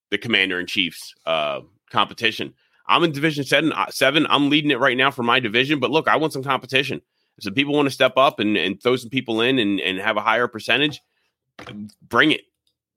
the 0.09 0.17
Commander 0.17 0.57
in 0.57 0.65
Chief's 0.65 1.13
uh, 1.25 1.61
competition. 1.89 2.53
I'm 2.87 3.03
in 3.03 3.11
Division 3.11 3.43
seven. 3.43 3.73
Uh, 3.73 3.87
seven. 3.89 4.25
I'm 4.29 4.49
leading 4.49 4.71
it 4.71 4.79
right 4.79 4.95
now 4.95 5.11
for 5.11 5.23
my 5.23 5.41
division. 5.41 5.81
But 5.81 5.91
look, 5.91 6.07
I 6.07 6.15
want 6.15 6.31
some 6.31 6.43
competition. 6.43 7.01
If 7.37 7.43
some 7.43 7.53
people 7.53 7.73
want 7.73 7.87
to 7.87 7.93
step 7.93 8.13
up 8.15 8.39
and, 8.39 8.55
and 8.55 8.81
throw 8.81 8.95
some 8.95 9.09
people 9.09 9.41
in 9.41 9.59
and, 9.59 9.81
and 9.81 9.99
have 9.99 10.15
a 10.15 10.21
higher 10.21 10.47
percentage, 10.47 11.01
bring 12.01 12.31
it. 12.31 12.41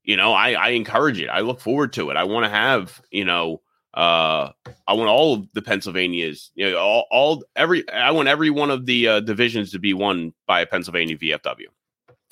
You 0.03 0.17
know, 0.17 0.33
I, 0.33 0.53
I 0.53 0.69
encourage 0.71 1.21
it. 1.21 1.29
I 1.29 1.41
look 1.41 1.61
forward 1.61 1.93
to 1.95 2.11
it. 2.11 2.17
I 2.17 2.25
want 2.25 2.45
to 2.45 2.51
have, 2.51 3.01
you 3.11 3.25
know, 3.25 3.61
uh, 3.93 4.51
I 4.87 4.95
want 4.95 5.11
all 5.11 5.35
of 5.35 5.49
the 5.53 5.63
Pennsylvanias, 5.63 6.51
you 6.55 6.71
know, 6.71 6.79
all, 6.79 7.07
all 7.11 7.45
every, 7.55 7.89
I 7.91 8.13
want 8.13 8.29
every 8.29 8.51
one 8.51 8.71
of 8.71 8.87
the 8.87 9.09
uh, 9.09 9.21
divisions 9.21 9.73
to 9.73 9.79
be 9.79 9.95
won 9.95 10.33
by 10.47 10.61
a 10.61 10.67
Pennsylvania 10.67 11.19
VFW, 11.19 11.67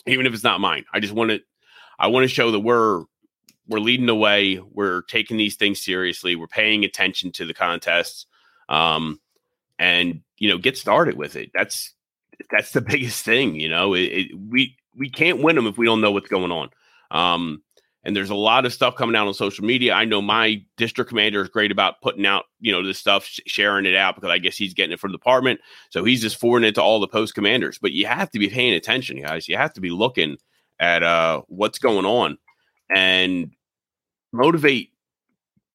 even 0.06 0.26
if 0.26 0.32
it's 0.32 0.44
not 0.44 0.60
mine. 0.60 0.84
I 0.92 1.00
just 1.00 1.12
want 1.12 1.30
to, 1.30 1.40
I 1.98 2.06
want 2.06 2.25
to 2.25 2.28
show 2.28 2.52
that 2.52 2.60
we're 2.60 3.04
we're 3.68 3.80
leading 3.80 4.06
the 4.06 4.14
way. 4.14 4.58
We're 4.58 5.02
taking 5.02 5.37
these 5.37 5.56
things 5.56 5.82
seriously. 5.82 6.34
We're 6.37 6.46
paying 6.46 6.84
attention 6.84 7.32
to 7.32 7.44
the 7.44 7.54
contests, 7.54 8.26
um, 8.68 9.20
and 9.78 10.22
you 10.38 10.48
know, 10.48 10.58
get 10.58 10.78
started 10.78 11.16
with 11.16 11.37
it. 11.37 11.50
That's 11.52 11.92
that's 12.50 12.72
the 12.72 12.80
biggest 12.80 13.25
thing. 13.25 13.54
You 13.56 13.68
know, 13.68 13.94
it, 13.94 14.00
it, 14.00 14.38
we 14.38 14.76
we 14.96 15.10
can't 15.10 15.42
win 15.42 15.56
them 15.56 15.66
if 15.66 15.78
we 15.78 15.87
don't 15.87 16.00
know 16.00 16.10
what's 16.10 16.28
going 16.28 16.50
on. 16.50 16.70
Um, 17.11 17.62
and 18.05 18.17
there's 18.17 18.31
a 18.31 18.35
lot 18.35 18.65
of 18.65 18.73
stuff 18.73 18.95
coming 18.95 19.17
out 19.17 19.27
on 19.27 19.35
social 19.35 19.65
media. 19.65 19.93
I 19.93 20.05
know 20.05 20.23
my 20.23 20.62
district 20.77 21.09
commander 21.09 21.43
is 21.43 21.49
great 21.49 21.73
about 21.73 22.00
putting 22.00 22.25
out, 22.25 22.45
you 22.61 22.73
know, 22.73 22.83
this 22.83 22.99
stuff, 22.99 23.25
sh- 23.25 23.41
sharing 23.47 23.87
it 23.87 23.97
out 23.97 24.15
because 24.15 24.31
I 24.31 24.38
guess 24.38 24.57
he's 24.57 24.73
getting 24.73 24.93
it 24.93 25.00
from 25.00 25.12
the 25.12 25.19
department. 25.19 25.61
So 25.91 26.05
he's 26.05 26.23
just 26.23 26.38
forwarding 26.38 26.69
it 26.69 26.75
to 26.77 26.83
all 26.83 27.00
the 27.00 27.09
post 27.09 27.35
commanders. 27.35 27.79
But 27.79 27.93
you 27.93 28.07
have 28.07 28.31
to 28.31 28.38
be 28.38 28.49
paying 28.49 28.73
attention, 28.75 29.21
guys. 29.21 29.49
You 29.49 29.57
have 29.57 29.73
to 29.75 29.81
be 29.81 29.91
looking 29.91 30.38
at 30.79 31.03
uh, 31.03 31.43
what's 31.49 31.79
going 31.79 32.07
on 32.07 32.38
and 32.95 33.53
motivate 34.33 34.93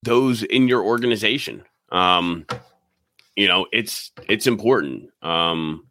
those 0.02 0.44
in 0.44 0.68
your 0.68 0.84
organization. 0.84 1.64
Um, 1.92 2.46
you 3.36 3.48
know, 3.48 3.68
it's 3.72 4.12
it's 4.30 4.48
important 4.48 5.10
um, 5.22 5.88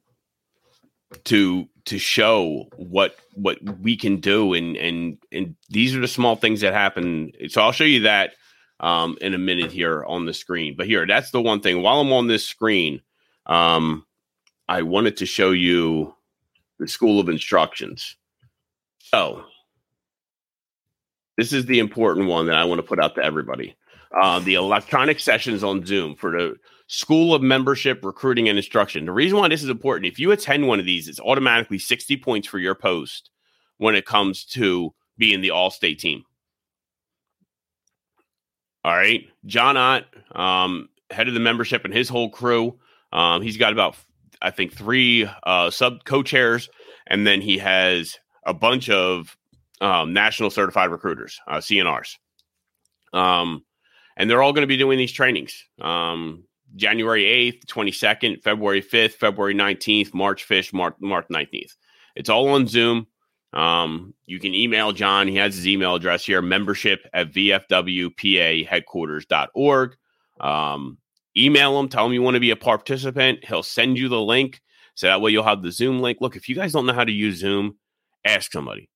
to 1.25 1.69
to 1.85 1.99
show 1.99 2.67
what 2.77 3.17
what 3.35 3.59
we 3.81 3.97
can 3.97 4.21
do 4.21 4.55
and 4.55 4.77
and 4.77 5.19
and 5.33 5.57
these 5.71 5.95
are 5.95 6.01
the 6.01 6.09
small 6.09 6.37
things 6.37 6.61
that 6.61 6.73
happen. 6.73 7.33
So 7.49 7.63
i'll 7.63 7.73
show 7.73 7.85
you 7.85 8.01
that 8.01 8.33
um 8.81 9.17
in 9.21 9.35
a 9.35 9.39
minute 9.39 9.73
here 9.73 10.05
on 10.05 10.27
the 10.27 10.35
screen. 10.35 10.75
But 10.77 10.87
here 10.87 11.07
that's 11.07 11.31
the 11.31 11.43
one 11.43 11.61
thing. 11.61 11.83
While 11.83 12.01
i'm 12.01 12.13
on 12.13 12.27
this 12.27 12.47
screen 12.47 13.01
um 13.47 14.05
i 14.69 14.83
wanted 14.83 15.17
to 15.19 15.27
show 15.27 15.51
you 15.51 16.15
the 16.79 16.89
school 16.89 17.21
of 17.21 17.29
instructions. 17.29 18.17
So 18.99 19.45
this 21.37 21.53
is 21.53 21.67
the 21.67 21.79
important 21.79 22.29
one 22.29 22.47
that 22.47 22.57
i 22.57 22.65
want 22.65 22.79
to 22.79 22.87
put 22.87 23.01
out 23.01 23.15
to 23.17 23.25
everybody 23.25 23.77
uh, 24.21 24.39
the 24.41 24.55
electronic 24.55 25.21
sessions 25.21 25.65
on 25.65 25.85
zoom 25.85 26.15
for 26.15 26.33
the 26.33 26.57
School 26.87 27.35
of 27.35 27.43
Membership, 27.43 28.05
Recruiting, 28.05 28.49
and 28.49 28.59
Instruction. 28.59 29.07
The 29.07 29.13
reason 29.13 29.39
why 29.39 29.49
this 29.49 29.63
is 29.63 29.71
important, 29.71 30.13
if 30.13 30.19
you 30.19 30.31
attend 30.31 30.69
one 30.69 30.79
of 30.79 30.85
these, 30.85 31.09
it's 31.09 31.21
automatically 31.21 31.79
60 31.79 32.19
points 32.19 32.47
for 32.47 32.59
your 32.59 32.75
post 32.75 33.31
when 33.79 33.95
it 33.95 34.05
comes 34.05 34.45
to 34.45 34.93
being 35.17 35.41
the 35.41 35.51
all 35.51 35.71
state 35.71 35.99
team. 35.99 36.25
All 38.85 38.93
right. 38.93 39.25
John 39.47 39.77
Ott, 39.77 40.05
um, 40.33 40.89
head 41.11 41.29
of 41.29 41.35
the 41.35 41.41
membership 41.41 41.85
and 41.85 41.95
his 41.95 42.09
whole 42.09 42.31
crew. 42.31 42.79
Um, 43.13 43.41
he's 43.43 43.57
got 43.57 43.73
about, 43.73 43.97
I 44.41 44.51
think, 44.51 44.73
three 44.73 45.29
uh, 45.45 45.71
sub 45.71 46.05
co 46.05 46.23
chairs, 46.23 46.69
and 47.07 47.27
then 47.27 47.41
he 47.41 47.59
has 47.59 48.19
a 48.45 48.53
bunch 48.53 48.91
of 48.91 49.37
um, 49.81 50.13
national 50.13 50.51
certified 50.51 50.91
recruiters, 50.91 51.41
uh, 51.47 51.59
CNRs. 51.59 52.17
Um, 53.13 53.65
and 54.17 54.29
they're 54.29 54.43
all 54.43 54.53
going 54.53 54.63
to 54.63 54.69
be 54.69 54.77
doing 54.77 54.99
these 54.99 55.13
trainings. 55.13 55.65
Um, 55.81 56.45
January 56.75 57.25
8th, 57.25 57.67
22nd, 57.67 58.43
February 58.43 58.83
5th, 58.83 59.13
February 59.13 59.55
19th, 59.55 60.15
March 60.15 60.49
5th, 60.49 60.73
March, 60.73 60.95
March 61.01 61.27
19th. 61.33 61.75
It's 62.17 62.29
all 62.31 62.49
on 62.49 62.67
Zoom. 62.67 63.07
Um, 63.53 64.15
you 64.25 64.39
can 64.39 64.55
email 64.55 64.93
John. 64.93 65.29
He 65.29 65.37
has 65.37 65.55
his 65.55 65.69
email 65.69 65.95
address 65.95 66.25
here 66.25 66.41
membership 66.41 67.07
at 67.13 67.33
VFWPA 67.33 68.67
headquarters.org. 68.67 69.97
Um, 70.41 70.99
email 71.37 71.79
him, 71.79 71.89
tell 71.89 72.07
him 72.07 72.13
you 72.13 72.23
want 72.23 72.35
to 72.35 72.41
be 72.41 72.51
a 72.51 72.57
participant. 72.57 73.45
He'll 73.45 73.63
send 73.63 73.99
you 73.99 74.09
the 74.09 74.21
link. 74.21 74.61
So 74.95 75.07
that 75.07 75.21
way 75.21 75.31
you'll 75.31 75.45
have 75.45 75.63
the 75.63 75.73
Zoom 75.73 76.01
link. 76.01 76.19
Look, 76.21 76.37
if 76.37 76.49
you 76.49 76.55
guys 76.55 76.73
don't 76.73 76.87
know 76.87 76.93
how 76.93 77.05
to 77.05 77.13
use 77.13 77.39
Zoom, 77.39 77.77
ask 78.25 78.53
somebody. 78.53 78.89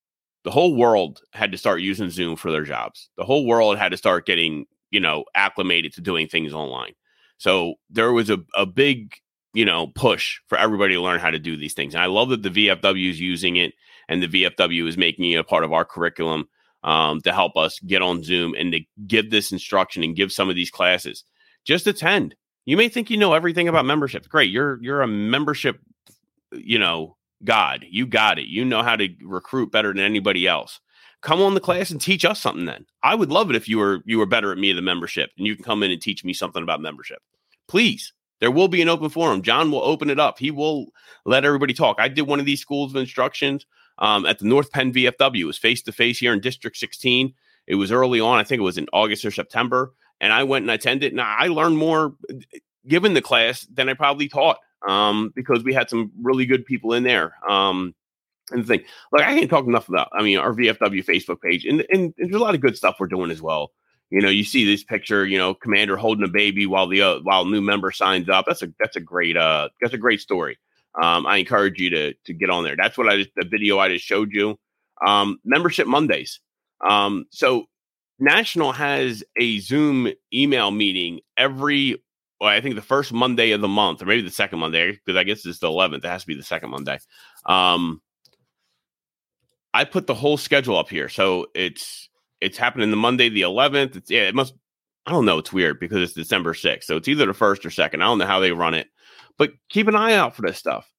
The 0.45 0.51
whole 0.51 0.77
world 0.77 1.23
had 1.33 1.53
to 1.53 1.59
start 1.59 1.81
using 1.81 2.11
Zoom 2.11 2.37
for 2.37 2.53
their 2.53 2.63
jobs. 2.63 3.11
The 3.17 3.25
whole 3.25 3.47
world 3.47 3.79
had 3.79 3.91
to 3.91 3.97
start 3.97 4.27
getting, 4.27 4.67
you 4.91 5.01
know, 5.01 5.25
acclimated 5.35 5.93
to 5.95 6.01
doing 6.01 6.29
things 6.29 6.53
online. 6.53 6.93
So 7.39 7.75
there 7.91 8.13
was 8.13 8.31
a, 8.31 8.39
a 8.55 8.67
big, 8.67 9.15
you 9.53 9.65
know, 9.65 9.89
push 9.89 10.39
for 10.49 10.59
everybody 10.59 10.95
to 10.95 11.01
learn 11.01 11.21
how 11.21 11.31
to 11.31 11.39
do 11.39 11.57
these 11.57 11.75
things. 11.75 11.95
And 11.95 12.03
I 12.03 12.07
love 12.07 12.31
that 12.31 12.43
the 12.43 12.51
VFW 12.51 13.11
is 13.11 13.21
using 13.21 13.57
it 13.57 13.75
and 14.09 14.23
the 14.23 14.29
VFW 14.29 14.89
is 14.89 14.97
making 14.97 15.31
it 15.31 15.39
a 15.39 15.45
part 15.45 15.65
of 15.65 15.73
our 15.73 15.85
curriculum 15.85 16.49
um, 16.83 17.21
to 17.23 17.33
help 17.33 17.57
us 17.57 17.81
get 17.81 18.03
on 18.03 18.23
Zoom 18.23 18.55
and 18.55 18.73
to 18.73 18.81
give 19.07 19.31
this 19.31 19.53
instruction 19.53 20.03
and 20.03 20.17
give 20.17 20.33
some 20.33 20.49
of 20.49 20.57
these 20.57 20.71
classes. 20.71 21.25
Just 21.65 21.87
attend. 21.87 22.35
You 22.65 22.77
may 22.77 22.89
think 22.89 23.11
you 23.11 23.17
know 23.17 23.33
everything 23.33 23.69
about 23.69 23.85
membership. 23.85 24.29
Great. 24.29 24.51
You're 24.51 24.83
you're 24.83 25.03
a 25.03 25.09
membership, 25.09 25.81
you 26.53 26.79
know, 26.79 27.17
God. 27.45 27.85
You 27.89 28.07
got 28.07 28.39
it. 28.39 28.47
You 28.47 28.65
know 28.65 28.83
how 28.83 28.97
to 28.97 29.09
recruit 29.23 29.73
better 29.73 29.93
than 29.93 30.03
anybody 30.03 30.47
else 30.47 30.81
come 31.23 31.41
on 31.41 31.55
the 31.55 31.61
class 31.61 31.91
and 31.91 32.01
teach 32.01 32.25
us 32.25 32.41
something 32.41 32.67
then. 32.67 32.87
I 33.03 33.15
would 33.15 33.31
love 33.31 33.51
it 33.51 33.57
if 33.57 33.69
you 33.69 33.79
were 33.79 34.03
you 34.05 34.19
were 34.19 34.27
better 34.27 34.53
at 34.53 34.59
me 34.59 34.73
the 34.73 34.83
membership 34.83 35.31
and 35.37 35.47
you 35.47 35.55
can 35.55 35.65
come 35.65 35.83
in 35.83 35.91
and 35.91 36.01
teach 36.01 36.25
me 36.25 36.33
something 36.33 36.63
about 36.63 36.81
membership. 36.81 37.19
Please. 37.69 38.13
There 38.39 38.51
will 38.51 38.69
be 38.69 38.83
an 38.83 38.89
open 38.91 39.09
forum. 39.09 39.41
John 39.41 39.71
will 39.71 39.83
open 39.83 40.11
it 40.11 40.21
up. 40.21 40.39
He 40.39 40.51
will 40.51 40.89
let 41.25 41.47
everybody 41.47 41.73
talk. 41.73 41.97
I 41.99 42.09
did 42.09 42.27
one 42.27 42.39
of 42.39 42.45
these 42.45 42.61
schools 42.61 42.93
of 42.93 43.01
instructions 43.01 43.65
um, 43.99 44.27
at 44.27 44.39
the 44.39 44.45
North 44.45 44.71
Penn 44.71 44.93
VFW. 44.93 45.41
It 45.41 45.45
was 45.47 45.57
face 45.57 45.81
to 45.83 45.93
face 45.93 46.19
here 46.19 46.35
in 46.35 46.41
District 46.41 46.77
16. 46.77 47.33
It 47.67 47.77
was 47.77 47.91
early 47.91 48.21
on. 48.21 48.39
I 48.39 48.45
think 48.45 48.61
it 48.61 48.65
was 48.65 48.77
in 48.77 48.89
August 48.93 49.25
or 49.25 49.31
September. 49.31 49.95
And 50.21 50.33
I 50.33 50.45
went 50.45 50.65
and 50.65 50.71
attended, 50.71 51.13
and 51.13 51.21
I 51.21 51.49
learned 51.49 51.79
more 51.79 52.15
given 52.87 53.15
the 53.15 53.23
class 53.23 53.67
than 53.73 53.89
I 53.89 53.95
probably 53.95 54.29
taught 54.29 54.59
um, 54.89 55.33
because 55.35 55.65
we 55.65 55.75
had 55.75 55.91
some 55.91 56.13
really 56.21 56.47
good 56.47 56.65
people 56.65 56.93
in 56.93 57.03
there. 57.03 57.35
Um, 57.49 57.95
and 58.51 58.63
the 58.63 58.67
thing, 58.67 58.85
like 59.13 59.25
I 59.25 59.39
can't 59.39 59.51
talk 59.51 59.67
enough 59.67 59.89
about. 59.89 60.09
I 60.13 60.23
mean, 60.23 60.39
our 60.39 60.53
VFW 60.53 61.05
Facebook 61.05 61.41
page, 61.41 61.65
and, 61.65 61.85
and, 61.91 62.15
there's 62.17 62.35
a 62.35 62.39
lot 62.39 62.55
of 62.55 62.61
good 62.61 62.77
stuff 62.77 62.97
we're 62.99 63.09
doing 63.09 63.31
as 63.31 63.43
well. 63.43 63.73
You 64.11 64.21
know, 64.21 64.29
you 64.29 64.45
see 64.45 64.65
this 64.65 64.85
picture, 64.85 65.27
you 65.27 65.37
know, 65.37 65.55
commander 65.55 65.97
holding 65.97 66.25
a 66.25 66.29
baby 66.29 66.67
while 66.67 66.87
the 66.87 67.03
uh, 67.03 67.19
while 67.23 67.45
new 67.45 67.61
member 67.61 67.91
signs 67.91 68.29
up. 68.29 68.45
That's 68.47 68.63
a 68.63 68.73
that's 68.79 68.97
a 68.97 69.01
great 69.01 69.37
uh 69.37 69.69
that's 69.81 69.95
a 69.95 69.99
great 69.99 70.21
story. 70.21 70.59
Um, 71.03 71.27
I 71.27 71.39
encourage 71.39 71.81
you 71.81 71.91
to 71.91 72.15
to 72.15 72.33
get 72.33 72.51
on 72.51 72.63
there. 72.63 72.77
That's 72.77 72.97
what 72.97 73.09
I 73.09 73.17
just 73.17 73.31
the 73.35 73.45
video 73.45 73.81
I 73.81 73.89
just 73.89 74.05
showed 74.05 74.33
you. 74.33 74.59
Um, 75.05 75.39
membership 75.45 75.89
Mondays. 75.89 76.41
Um, 76.89 77.27
so 77.31 77.67
National 78.21 78.73
has 78.73 79.25
a 79.41 79.59
Zoom 79.59 80.13
email 80.33 80.71
meeting 80.71 81.21
every 81.37 82.01
well, 82.41 82.51
I 82.51 82.61
think 82.61 82.75
the 82.75 82.83
first 82.83 83.13
Monday 83.13 83.53
of 83.53 83.61
the 83.61 83.69
month, 83.69 84.03
or 84.03 84.07
maybe 84.07 84.23
the 84.23 84.31
second 84.31 84.59
Monday, 84.59 84.93
because 84.93 85.17
I 85.17 85.25
guess 85.25 85.47
it's 85.47 85.59
the 85.59 85.69
11th. 85.69 85.99
It 85.99 86.05
has 86.05 86.23
to 86.23 86.27
be 86.27 86.35
the 86.35 86.43
second 86.43 86.71
Monday. 86.71 86.99
Um, 87.47 88.03
I 89.77 89.85
put 89.85 90.07
the 90.07 90.15
whole 90.15 90.39
schedule 90.39 90.79
up 90.79 90.89
here. 90.89 91.11
So 91.11 91.49
it's 91.55 92.09
it's 92.41 92.57
happening 92.57 92.91
the 92.91 92.97
Monday 92.97 93.29
the 93.29 93.43
11th. 93.43 93.97
It's 93.97 94.11
yeah, 94.11 94.23
it 94.23 94.35
must 94.35 94.55
I 95.05 95.13
don't 95.13 95.27
know, 95.27 95.37
it's 95.37 95.53
weird 95.53 95.79
because 95.79 95.99
it's 95.99 96.15
December 96.15 96.55
6th. 96.55 96.85
So 96.85 96.97
it's 96.97 97.09
either 97.09 97.27
the 97.27 97.35
first 97.35 97.65
or 97.65 97.71
second. 97.71 98.03
I 98.03 98.07
don't 98.07 98.19
know 98.19 98.27
how 98.27 98.41
they 98.41 98.53
run 98.53 98.73
it. 98.73 98.89
But 99.39 99.51
keep 99.69 99.87
an 99.87 99.95
eye 99.95 100.15
out 100.15 100.35
for 100.35 100.43
this 100.43 100.57
stuff. 100.57 100.91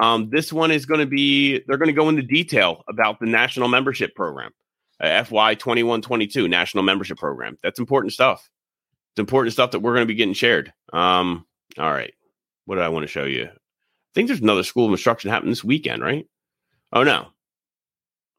Um, 0.00 0.28
this 0.28 0.52
one 0.52 0.70
is 0.70 0.84
going 0.84 1.00
to 1.00 1.06
be 1.06 1.62
they're 1.66 1.78
going 1.78 1.88
to 1.88 1.94
go 1.94 2.10
into 2.10 2.22
detail 2.22 2.84
about 2.90 3.18
the 3.20 3.26
national 3.26 3.68
membership 3.68 4.14
program. 4.14 4.52
Uh, 5.00 5.24
FY 5.24 5.54
2122 5.54 6.46
national 6.46 6.84
membership 6.84 7.16
program. 7.16 7.56
That's 7.62 7.78
important 7.78 8.12
stuff. 8.12 8.50
It's 9.12 9.20
important 9.20 9.54
stuff 9.54 9.70
that 9.70 9.80
we're 9.80 9.94
going 9.94 10.06
to 10.06 10.12
be 10.12 10.14
getting 10.14 10.34
shared. 10.34 10.74
Um, 10.92 11.46
all 11.78 11.90
right. 11.90 12.12
What 12.66 12.74
do 12.74 12.82
I 12.82 12.88
want 12.88 13.04
to 13.04 13.08
show 13.08 13.24
you? 13.24 13.44
I 13.46 14.12
think 14.14 14.28
there's 14.28 14.40
another 14.40 14.62
school 14.62 14.86
of 14.86 14.92
instruction 14.92 15.30
happening 15.30 15.52
this 15.52 15.64
weekend, 15.64 16.02
right? 16.02 16.26
Oh 16.92 17.02
no, 17.02 17.28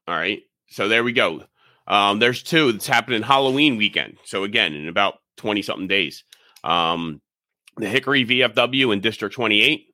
all 0.08 0.14
right. 0.14 0.42
So 0.70 0.88
there 0.88 1.04
we 1.04 1.12
go. 1.12 1.42
Um, 1.86 2.18
there's 2.18 2.42
two 2.42 2.72
that's 2.72 2.86
happening 2.86 3.22
Halloween 3.22 3.76
weekend. 3.76 4.16
So 4.24 4.44
again, 4.44 4.74
in 4.74 4.88
about 4.88 5.18
20 5.36 5.62
something 5.62 5.86
days. 5.86 6.24
Um, 6.64 7.20
the 7.76 7.88
Hickory 7.88 8.24
VFW 8.24 8.92
in 8.92 9.00
District 9.00 9.34
28 9.34 9.86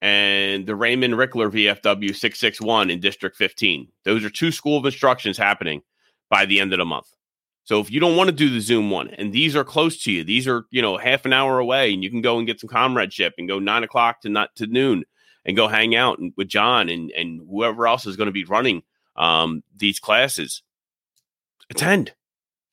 and 0.00 0.66
the 0.66 0.74
Raymond 0.74 1.14
Rickler 1.14 1.50
VFW 1.50 2.14
661 2.14 2.90
in 2.90 3.00
District 3.00 3.36
15. 3.36 3.88
Those 4.04 4.24
are 4.24 4.30
two 4.30 4.52
school 4.52 4.78
of 4.78 4.84
instructions 4.84 5.36
happening 5.36 5.82
by 6.30 6.46
the 6.46 6.60
end 6.60 6.72
of 6.72 6.78
the 6.78 6.84
month. 6.84 7.08
So 7.64 7.80
if 7.80 7.90
you 7.90 8.00
don't 8.00 8.16
want 8.16 8.28
to 8.28 8.34
do 8.34 8.50
the 8.50 8.60
Zoom 8.60 8.90
one, 8.90 9.10
and 9.10 9.32
these 9.32 9.54
are 9.54 9.64
close 9.64 10.02
to 10.04 10.12
you, 10.12 10.24
these 10.24 10.48
are 10.48 10.64
you 10.70 10.82
know 10.82 10.96
half 10.96 11.24
an 11.24 11.32
hour 11.32 11.60
away, 11.60 11.92
and 11.92 12.02
you 12.02 12.10
can 12.10 12.20
go 12.20 12.38
and 12.38 12.46
get 12.46 12.58
some 12.58 12.68
comradeship 12.68 13.34
and 13.38 13.48
go 13.48 13.60
nine 13.60 13.84
o'clock 13.84 14.22
to 14.22 14.28
not 14.28 14.54
to 14.56 14.66
noon 14.66 15.04
and 15.44 15.56
go 15.56 15.68
hang 15.68 15.94
out 15.94 16.18
with 16.36 16.48
John 16.48 16.88
and 16.88 17.12
and 17.12 17.40
whoever 17.48 17.86
else 17.86 18.06
is 18.06 18.16
going 18.16 18.26
to 18.26 18.32
be 18.32 18.44
running 18.44 18.82
um, 19.16 19.62
these 19.76 19.98
classes, 19.98 20.62
attend. 21.70 22.12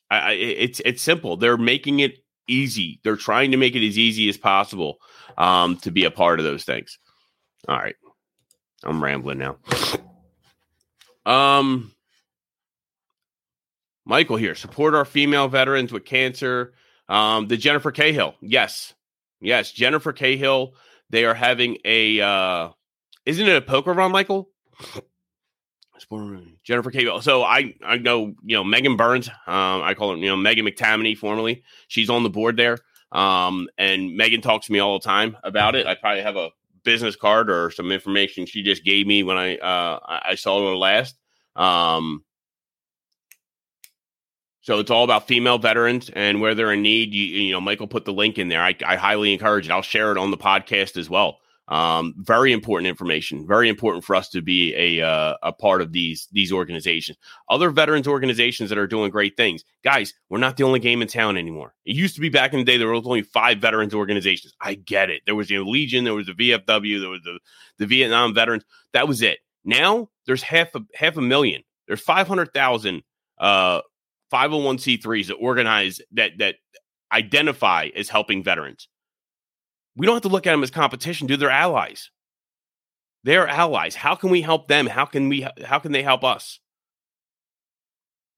I, 0.09 0.17
I, 0.17 0.31
it's 0.33 0.81
it's 0.85 1.01
simple. 1.01 1.37
They're 1.37 1.57
making 1.57 1.99
it 1.99 2.23
easy. 2.47 2.99
They're 3.03 3.15
trying 3.15 3.51
to 3.51 3.57
make 3.57 3.75
it 3.75 3.87
as 3.87 3.97
easy 3.97 4.29
as 4.29 4.37
possible 4.37 4.99
um, 5.37 5.77
to 5.77 5.91
be 5.91 6.05
a 6.05 6.11
part 6.11 6.39
of 6.39 6.45
those 6.45 6.63
things. 6.63 6.97
All 7.67 7.77
right, 7.77 7.95
I'm 8.83 9.03
rambling 9.03 9.37
now. 9.37 9.57
Um, 11.25 11.91
Michael 14.05 14.37
here. 14.37 14.55
Support 14.55 14.95
our 14.95 15.05
female 15.05 15.47
veterans 15.47 15.91
with 15.93 16.05
cancer. 16.05 16.73
Um, 17.07 17.47
the 17.47 17.57
Jennifer 17.57 17.91
Cahill. 17.91 18.35
Yes, 18.41 18.93
yes, 19.41 19.71
Jennifer 19.71 20.13
Cahill. 20.13 20.73
They 21.09 21.25
are 21.25 21.35
having 21.35 21.77
a. 21.85 22.21
Uh, 22.21 22.69
isn't 23.25 23.47
it 23.47 23.55
a 23.55 23.61
poker 23.61 23.93
run, 23.93 24.11
Michael? 24.11 24.49
Jennifer 26.63 26.91
Cable. 26.91 27.21
So 27.21 27.43
I 27.43 27.73
I 27.85 27.97
know 27.97 28.33
you 28.43 28.55
know 28.55 28.63
Megan 28.63 28.95
Burns. 28.97 29.27
Um, 29.29 29.81
I 29.81 29.93
call 29.95 30.11
her 30.11 30.17
you 30.17 30.27
know 30.27 30.35
Megan 30.37 30.65
McTammany 30.65 31.17
formerly. 31.17 31.63
She's 31.87 32.09
on 32.09 32.23
the 32.23 32.29
board 32.29 32.57
there. 32.57 32.77
Um, 33.11 33.67
and 33.77 34.15
Megan 34.15 34.41
talks 34.41 34.67
to 34.67 34.71
me 34.71 34.79
all 34.79 34.99
the 34.99 35.03
time 35.05 35.35
about 35.43 35.75
it. 35.75 35.87
I 35.87 35.95
probably 35.95 36.21
have 36.21 36.35
a 36.35 36.49
business 36.83 37.15
card 37.15 37.49
or 37.49 37.71
some 37.71 37.91
information 37.91 38.45
she 38.45 38.63
just 38.63 38.83
gave 38.85 39.05
me 39.07 39.23
when 39.23 39.37
I 39.37 39.57
uh 39.57 39.99
I 40.07 40.35
saw 40.35 40.69
her 40.69 40.75
last. 40.75 41.17
Um, 41.55 42.23
So 44.61 44.79
it's 44.79 44.91
all 44.91 45.03
about 45.03 45.27
female 45.27 45.57
veterans 45.57 46.09
and 46.13 46.41
where 46.41 46.53
they're 46.53 46.73
in 46.73 46.81
need. 46.83 47.13
You, 47.13 47.23
you 47.23 47.51
know, 47.51 47.61
Michael 47.61 47.87
put 47.87 48.05
the 48.05 48.13
link 48.13 48.37
in 48.37 48.49
there. 48.49 48.61
I, 48.61 48.75
I 48.85 48.97
highly 48.97 49.33
encourage 49.33 49.67
it. 49.67 49.71
I'll 49.71 49.81
share 49.81 50.11
it 50.11 50.17
on 50.17 50.31
the 50.31 50.37
podcast 50.37 50.97
as 50.97 51.09
well. 51.09 51.39
Um, 51.69 52.15
very 52.17 52.51
important 52.51 52.87
information. 52.87 53.45
Very 53.47 53.69
important 53.69 54.03
for 54.03 54.15
us 54.15 54.29
to 54.29 54.41
be 54.41 54.73
a 54.75 55.05
uh, 55.05 55.35
a 55.43 55.53
part 55.53 55.83
of 55.83 55.91
these 55.91 56.27
these 56.31 56.51
organizations. 56.51 57.19
Other 57.47 57.69
veterans 57.69 58.07
organizations 58.07 58.69
that 58.69 58.79
are 58.79 58.87
doing 58.87 59.11
great 59.11 59.37
things. 59.37 59.63
Guys, 59.83 60.15
we're 60.29 60.39
not 60.39 60.57
the 60.57 60.63
only 60.63 60.79
game 60.79 61.03
in 61.03 61.07
town 61.07 61.37
anymore. 61.37 61.75
It 61.85 61.95
used 61.95 62.15
to 62.15 62.21
be 62.21 62.29
back 62.29 62.53
in 62.53 62.59
the 62.59 62.65
day 62.65 62.77
there 62.77 62.87
was 62.87 63.05
only 63.05 63.21
five 63.21 63.59
veterans 63.59 63.93
organizations. 63.93 64.55
I 64.59 64.73
get 64.73 65.11
it. 65.11 65.21
There 65.27 65.35
was 65.35 65.47
the 65.47 65.59
Legion, 65.59 66.05
there 66.05 66.15
was 66.15 66.25
the 66.25 66.33
VFW, 66.33 66.99
there 66.99 67.09
was 67.09 67.21
the 67.23 67.39
the 67.77 67.85
Vietnam 67.85 68.33
veterans. 68.33 68.63
That 68.93 69.07
was 69.07 69.21
it. 69.21 69.37
Now 69.63 70.09
there's 70.25 70.41
half 70.41 70.73
a 70.73 70.81
half 70.95 71.17
a 71.17 71.21
million. 71.21 71.61
There's 71.87 72.01
five 72.01 72.27
hundred 72.27 72.51
thousand 72.51 73.03
uh 73.37 73.81
501c3s 74.31 75.27
that 75.27 75.35
organize 75.35 76.01
that 76.13 76.31
that 76.39 76.55
identify 77.11 77.89
as 77.95 78.09
helping 78.09 78.43
veterans. 78.43 78.87
We 79.99 80.05
don't 80.05 80.15
have 80.15 80.23
to 80.23 80.29
look 80.29 80.47
at 80.47 80.51
them 80.51 80.63
as 80.63 80.71
competition, 80.71 81.27
dude. 81.27 81.41
They're 81.41 81.49
allies. 81.49 82.09
They're 83.25 83.49
allies. 83.49 83.95
How 83.95 84.15
can 84.15 84.29
we 84.29 84.41
help 84.41 84.69
them? 84.69 84.87
How 84.87 85.03
can 85.03 85.27
we 85.27 85.45
how 85.65 85.79
can 85.79 85.91
they 85.91 86.03
help 86.03 86.23
us? 86.23 86.61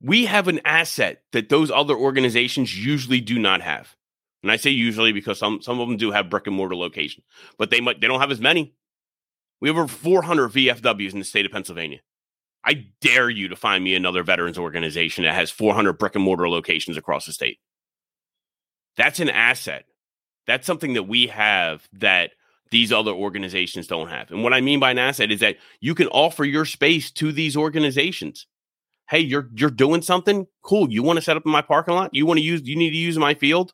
We 0.01 0.25
have 0.25 0.47
an 0.47 0.61
asset 0.65 1.21
that 1.33 1.49
those 1.49 1.69
other 1.69 1.95
organizations 1.95 2.75
usually 2.75 3.21
do 3.21 3.37
not 3.37 3.61
have. 3.61 3.95
And 4.41 4.51
I 4.51 4.55
say 4.55 4.71
usually 4.71 5.11
because 5.11 5.37
some 5.37 5.61
some 5.61 5.79
of 5.79 5.87
them 5.87 5.97
do 5.97 6.09
have 6.09 6.31
brick 6.31 6.47
and 6.47 6.55
mortar 6.55 6.75
location, 6.75 7.21
but 7.59 7.69
they 7.69 7.79
might 7.79 8.01
they 8.01 8.07
don't 8.07 8.21
have 8.21 8.31
as 8.31 8.41
many. 8.41 8.73
We 9.59 9.69
have 9.69 9.77
over 9.77 9.87
400 9.87 10.51
VFWs 10.51 11.13
in 11.13 11.19
the 11.19 11.25
state 11.25 11.45
of 11.45 11.51
Pennsylvania. 11.51 11.99
I 12.65 12.87
dare 13.01 13.29
you 13.29 13.49
to 13.49 13.55
find 13.55 13.83
me 13.83 13.93
another 13.93 14.23
veterans 14.23 14.57
organization 14.57 15.25
that 15.25 15.35
has 15.35 15.51
400 15.51 15.93
brick 15.93 16.15
and 16.15 16.23
mortar 16.23 16.49
locations 16.49 16.97
across 16.97 17.27
the 17.27 17.33
state. 17.33 17.59
That's 18.97 19.19
an 19.19 19.29
asset. 19.29 19.85
That's 20.51 20.67
something 20.67 20.95
that 20.95 21.03
we 21.03 21.27
have 21.27 21.87
that 21.93 22.31
these 22.71 22.91
other 22.91 23.13
organizations 23.13 23.87
don't 23.87 24.09
have. 24.09 24.31
And 24.31 24.43
what 24.43 24.53
I 24.53 24.59
mean 24.59 24.81
by 24.81 24.91
an 24.91 24.97
asset 24.97 25.31
is 25.31 25.39
that 25.39 25.55
you 25.79 25.95
can 25.95 26.07
offer 26.07 26.43
your 26.43 26.65
space 26.65 27.09
to 27.11 27.31
these 27.31 27.55
organizations. 27.55 28.47
Hey, 29.09 29.19
you're 29.19 29.47
you're 29.53 29.69
doing 29.69 30.01
something 30.01 30.47
cool. 30.61 30.91
You 30.91 31.03
want 31.03 31.15
to 31.15 31.21
set 31.23 31.37
up 31.37 31.45
in 31.45 31.53
my 31.53 31.61
parking 31.61 31.93
lot? 31.93 32.13
You 32.13 32.25
want 32.25 32.37
to 32.37 32.43
use 32.43 32.63
you 32.65 32.75
need 32.75 32.89
to 32.89 32.97
use 32.97 33.17
my 33.17 33.33
field? 33.33 33.73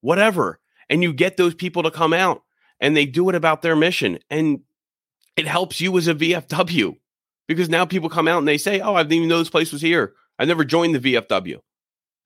Whatever. 0.00 0.60
And 0.88 1.02
you 1.02 1.12
get 1.12 1.36
those 1.36 1.54
people 1.54 1.82
to 1.82 1.90
come 1.90 2.14
out 2.14 2.42
and 2.80 2.96
they 2.96 3.04
do 3.04 3.28
it 3.28 3.34
about 3.34 3.60
their 3.60 3.76
mission 3.76 4.20
and 4.30 4.60
it 5.36 5.46
helps 5.46 5.78
you 5.78 5.94
as 5.98 6.08
a 6.08 6.14
VFW 6.14 6.96
because 7.48 7.68
now 7.68 7.84
people 7.84 8.08
come 8.08 8.28
out 8.28 8.38
and 8.38 8.48
they 8.48 8.56
say, 8.56 8.80
"Oh, 8.80 8.94
I 8.94 9.02
didn't 9.02 9.12
even 9.12 9.28
know 9.28 9.40
this 9.40 9.50
place 9.50 9.72
was 9.72 9.82
here. 9.82 10.14
I 10.38 10.46
never 10.46 10.64
joined 10.64 10.94
the 10.94 11.00
VFW. 11.00 11.60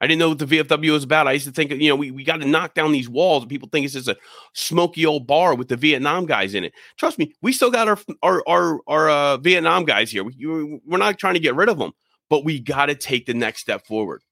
I 0.01 0.07
didn't 0.07 0.21
know 0.21 0.29
what 0.29 0.39
the 0.39 0.47
VFW 0.47 0.93
was 0.93 1.05
about. 1.05 1.27
I 1.27 1.33
used 1.33 1.47
to 1.47 1.53
think, 1.53 1.73
you 1.73 1.89
know, 1.89 1.97
we, 1.97 2.11
we 2.11 2.23
got 2.23 2.41
to 2.41 2.47
knock 2.47 2.75
down 2.75 2.93
these 2.93 3.09
walls. 3.09 3.47
People 3.47 3.69
think 3.71 3.85
it's 3.85 3.95
just 3.95 4.09
a 4.09 4.17
smoky 4.53 5.05
old 5.05 5.27
bar 5.27 5.55
with 5.55 5.69
the 5.69 5.77
Vietnam 5.77 6.25
guys 6.27 6.55
in 6.55 6.65
it. 6.65 6.73
Trust 6.97 7.19
me, 7.19 7.35
we 7.43 7.53
still 7.53 7.71
got 7.71 7.89
our 7.89 7.99
our 8.23 8.43
our, 8.49 8.81
our 8.87 9.11
uh, 9.11 9.37
Vietnam 9.39 9.85
guys 9.85 10.11
here. 10.11 10.25
We, 10.25 10.81
we're 10.87 10.99
not 10.99 11.19
trying 11.19 11.35
to 11.35 11.41
get 11.41 11.57
rid 11.57 11.69
of 11.69 11.79
them, 11.79 11.93
but 12.31 12.45
we 12.45 12.61
got 12.61 12.87
to 12.87 12.95
take 12.95 13.27
the 13.27 13.35
next 13.35 13.61
step 13.61 13.87
forward. 13.87 14.23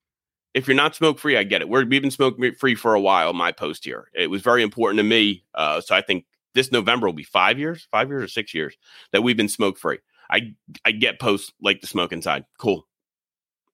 If 0.55 0.67
you're 0.67 0.77
not 0.77 0.95
smoke 0.95 1.19
free, 1.19 1.37
I 1.37 1.43
get 1.43 1.61
it. 1.61 1.69
We're, 1.69 1.85
we've 1.85 2.01
been 2.01 2.11
smoke 2.11 2.39
free 2.59 2.75
for 2.75 2.95
a 2.95 3.01
while. 3.01 3.33
My 3.35 3.53
post 3.53 3.85
here, 3.85 4.09
it 4.15 4.31
was 4.31 4.43
very 4.43 4.63
important 4.63 4.99
to 4.99 5.03
me. 5.03 5.45
Uh, 5.55 5.81
so 5.83 5.95
I 5.95 6.01
think 6.01 6.25
this 6.55 6.73
November 6.73 7.07
will 7.07 7.13
be 7.13 7.25
five 7.25 7.59
years, 7.59 7.87
five 7.91 8.09
years 8.09 8.25
or 8.25 8.29
six 8.29 8.55
years 8.55 8.75
that 9.13 9.23
we've 9.23 9.37
been 9.37 9.49
smoke 9.49 9.79
free. 9.79 9.99
I 10.31 10.55
I 10.85 10.93
get 10.93 11.21
posts 11.21 11.53
like 11.61 11.81
the 11.81 11.87
smoke 11.87 12.13
inside. 12.13 12.45
Cool. 12.59 12.87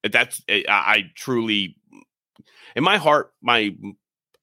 That's 0.03 0.43
I, 0.49 0.65
I 0.67 1.03
truly, 1.15 1.77
in 2.75 2.83
my 2.83 2.97
heart, 2.97 3.33
my 3.41 3.75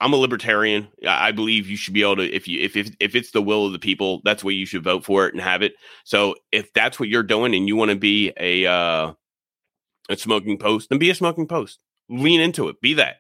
I'm 0.01 0.13
a 0.13 0.17
libertarian. 0.17 0.89
I 1.07 1.33
believe 1.33 1.69
you 1.69 1.77
should 1.77 1.95
be 1.95 2.03
able 2.03 2.17
to 2.17 2.35
if 2.35 2.49
you 2.49 2.61
if 2.61 2.77
if 2.77 2.91
if 3.01 3.15
it's 3.15 3.33
the 3.33 3.43
will 3.43 3.67
of 3.67 3.73
the 3.73 3.79
people, 3.79 4.23
that's 4.25 4.43
what 4.43 4.55
you 4.55 4.67
should 4.67 4.83
vote 4.83 5.05
for 5.05 5.27
it 5.27 5.35
and 5.35 5.43
have 5.43 5.63
it. 5.63 5.75
So 6.05 6.37
if 6.53 6.73
that's 6.73 6.99
what 6.99 7.09
you're 7.09 7.23
doing 7.23 7.55
and 7.55 7.69
you 7.69 7.77
want 7.77 7.91
to 7.91 7.97
be 7.97 8.33
a 8.39 8.67
uh 8.67 9.13
a 10.09 10.17
smoking 10.17 10.59
post, 10.59 10.89
then 10.89 10.99
be 10.99 11.11
a 11.11 11.15
smoking 11.15 11.47
post. 11.47 11.81
Lean 12.09 12.41
into 12.41 12.69
it. 12.69 12.81
Be 12.81 12.95
that. 12.95 13.17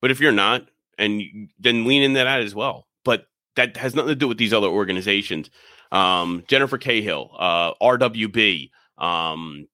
But 0.00 0.10
if 0.10 0.20
you're 0.20 0.32
not, 0.32 0.66
and 0.98 1.22
then 1.58 1.84
lean 1.84 2.02
in 2.02 2.14
that 2.14 2.26
as 2.26 2.54
well. 2.54 2.86
But 3.04 3.26
that 3.54 3.76
has 3.76 3.94
nothing 3.94 4.08
to 4.08 4.16
do 4.16 4.28
with 4.28 4.38
these 4.38 4.52
other 4.52 4.66
organizations 4.66 5.50
um, 5.92 6.44
Jennifer 6.48 6.78
Cahill, 6.78 7.30
uh, 7.38 7.74
RWB, 7.74 8.70
um, 8.98 9.68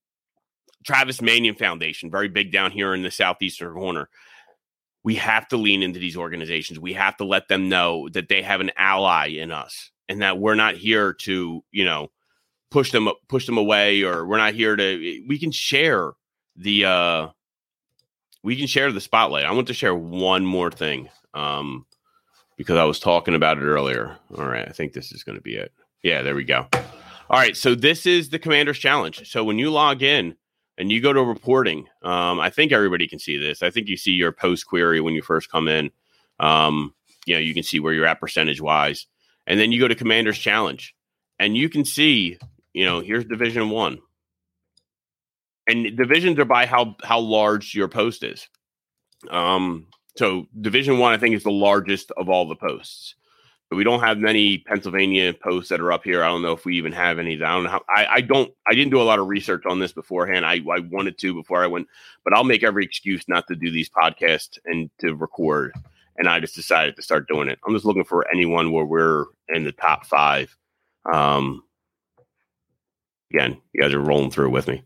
Travis 0.85 1.23
Manion 1.23 1.55
Foundation, 1.55 2.11
very 2.11 2.29
big 2.29 2.53
down 2.53 2.71
here 2.71 2.95
in 2.95 3.03
the 3.03 3.11
southeastern 3.11 3.75
corner. 3.75 4.09
We 5.05 5.17
have 5.17 5.49
to 5.49 5.57
lean 5.57 5.83
into 5.83 5.99
these 5.99 6.17
organizations. 6.17 6.79
We 6.79 6.93
have 6.93 7.17
to 7.17 7.25
let 7.25 7.49
them 7.49 7.69
know 7.69 8.09
that 8.11 8.29
they 8.29 8.43
have 8.43 8.61
an 8.61 8.71
ally 8.77 9.29
in 9.29 9.51
us, 9.51 9.91
and 10.09 10.23
that 10.23 10.39
we're 10.39 10.55
not 10.55 10.77
here 10.77 11.13
to, 11.13 11.65
you 11.71 11.85
know, 11.85 12.11
push 12.71 12.93
them 12.93 13.09
push 13.29 13.47
them 13.47 13.59
away, 13.59 14.03
or 14.03 14.27
we're 14.27 14.39
not 14.39 14.55
here 14.55 14.77
to. 14.77 15.25
We 15.29 15.39
can 15.39 15.51
share 15.51 16.13
the 16.57 16.85
uh, 16.85 17.29
we 18.43 18.57
can 18.57 18.67
share 18.67 18.93
the 18.93 19.01
spotlight. 19.01 19.45
I 19.45 19.53
want 19.53 19.67
to 19.69 19.75
share 19.75 19.95
one 19.95 20.45
more 20.45 20.71
thing 20.71 21.09
um, 21.35 21.87
because 22.57 22.77
I 22.77 22.85
was 22.85 22.99
talking 22.99 23.35
about 23.35 23.59
it 23.59 23.63
earlier. 23.63 24.17
All 24.37 24.47
right, 24.47 24.69
I 24.69 24.73
think 24.73 24.93
this 24.93 25.13
is 25.13 25.23
going 25.23 25.37
to 25.37 25.43
be 25.43 25.57
it. 25.57 25.73
Yeah, 26.03 26.23
there 26.23 26.35
we 26.35 26.45
go. 26.45 26.69
All 27.31 27.39
right, 27.39 27.57
so 27.57 27.75
this 27.75 28.05
is 28.05 28.29
the 28.29 28.39
Commander's 28.39 28.79
Challenge. 28.79 29.31
So 29.31 29.45
when 29.45 29.59
you 29.59 29.71
log 29.71 30.03
in 30.03 30.37
and 30.83 30.91
you 30.91 31.01
go 31.01 31.13
to 31.13 31.23
reporting, 31.23 31.87
um, 32.03 32.41
I 32.41 32.51
think 32.51 32.73
everybody 32.73 33.07
can 33.07 33.21
see 33.21 33.39
this. 33.39 33.63
I 33.63 33.71
think 33.71 33.87
you 33.87 33.97
see 33.97 34.11
your 34.11 34.33
post 34.33 34.67
query 34.67 35.01
when 35.01 35.15
you 35.15 35.23
first 35.23 35.49
come 35.49 35.69
in. 35.69 35.93
Um, 36.41 36.93
you 37.25 37.37
know, 37.37 37.41
you 37.41 37.55
can 37.55 37.63
see 37.63 37.79
where 37.79 37.93
you're 37.93 38.05
at 38.05 38.19
percentage 38.19 38.61
wise, 38.61 39.07
and 39.47 39.61
then 39.61 39.71
you 39.71 39.79
go 39.79 39.87
to 39.87 39.95
Commander's 39.95 40.39
Challenge, 40.41 40.93
and 41.39 41.57
you 41.57 41.69
can 41.69 41.85
see, 41.85 42.37
you 42.75 42.85
know, 42.85 42.99
here's 42.99 43.25
Division 43.25 43.71
One, 43.71 44.01
and 45.69 45.97
divisions 45.97 46.37
are 46.41 46.45
by 46.45 46.67
how 46.67 46.97
how 47.05 47.21
large 47.21 47.77
your 47.77 47.87
post 47.87 48.25
is. 48.25 48.49
Um, 49.31 49.87
so 50.17 50.47
Division 50.61 50.99
One, 50.99 51.13
I 51.13 51.19
think, 51.19 51.37
is 51.37 51.45
the 51.45 51.53
largest 51.53 52.11
of 52.17 52.29
all 52.29 52.49
the 52.49 52.57
posts 52.57 53.15
we 53.75 53.85
don't 53.85 54.01
have 54.01 54.19
many 54.19 54.59
Pennsylvania 54.59 55.33
posts 55.33 55.71
that 55.71 55.81
are 55.81 55.93
up 55.93 56.05
here. 56.05 56.23
I 56.23 56.29
don't 56.29 56.43
know 56.43 56.53
if 56.53 56.65
we 56.65 56.77
even 56.77 56.93
have 56.93 57.19
any. 57.19 57.35
I 57.35 57.53
don't 57.53 57.65
know. 57.65 57.71
How, 57.71 57.83
I, 57.89 58.07
I 58.07 58.21
don't. 58.21 58.53
I 58.67 58.75
didn't 58.75 58.91
do 58.91 59.01
a 59.01 59.05
lot 59.05 59.19
of 59.19 59.29
research 59.29 59.65
on 59.67 59.79
this 59.79 59.93
beforehand. 59.93 60.45
I, 60.45 60.61
I 60.71 60.81
wanted 60.91 61.19
to 61.19 61.35
before 61.35 61.63
I 61.63 61.67
went, 61.67 61.89
but 62.25 62.35
I'll 62.35 62.45
make 62.45 62.63
every 62.63 62.85
excuse 62.85 63.29
not 63.29 63.47
to 63.49 63.57
do 63.57 63.71
these 63.71 63.89
podcasts 63.89 64.59
and 64.65 64.91
to 64.99 65.15
record. 65.15 65.73
And 66.19 66.29
I 66.29 66.41
just 66.41 66.55
decided 66.55 66.97
to 66.97 67.03
start 67.03 67.29
doing 67.29 67.49
it. 67.49 67.59
I'm 67.67 67.73
just 67.73 67.87
looking 67.87 68.05
for 68.05 68.29
anyone 68.29 68.73
where 68.73 68.85
we're 68.85 69.25
in 69.49 69.65
the 69.65 69.73
top 69.73 70.07
five. 70.07 70.55
Um, 71.11 71.63
again, 73.33 73.61
you 73.73 73.81
guys 73.81 73.95
are 73.95 74.01
rolling 74.01 74.31
through 74.31 74.51
with 74.51 74.69
me. 74.69 74.83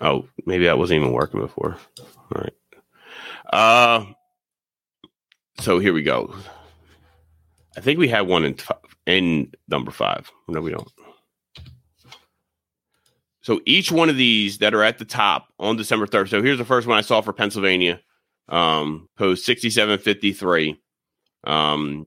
Oh, 0.00 0.26
maybe 0.46 0.64
that 0.64 0.78
wasn't 0.78 1.00
even 1.00 1.12
working 1.12 1.40
before. 1.40 1.76
All 2.00 2.42
right. 2.42 2.54
Uh, 3.52 4.06
so 5.60 5.78
here 5.78 5.92
we 5.92 6.02
go. 6.02 6.34
I 7.76 7.80
think 7.80 7.98
we 7.98 8.08
had 8.08 8.22
one 8.22 8.44
in 8.44 8.56
in 9.06 9.52
number 9.68 9.90
five. 9.90 10.30
No, 10.48 10.60
we 10.60 10.70
don't. 10.70 10.88
So 13.40 13.60
each 13.66 13.90
one 13.90 14.08
of 14.08 14.16
these 14.16 14.58
that 14.58 14.74
are 14.74 14.84
at 14.84 14.98
the 14.98 15.04
top 15.04 15.48
on 15.58 15.76
December 15.76 16.06
third. 16.06 16.28
So 16.28 16.42
here's 16.42 16.58
the 16.58 16.64
first 16.64 16.86
one 16.86 16.96
I 16.96 17.02
saw 17.02 17.20
for 17.20 17.32
Pennsylvania. 17.32 18.00
Um, 18.48 19.08
post 19.16 19.44
sixty 19.44 19.70
seven 19.70 19.98
fifty 19.98 20.32
three. 20.32 20.80
Um, 21.44 22.06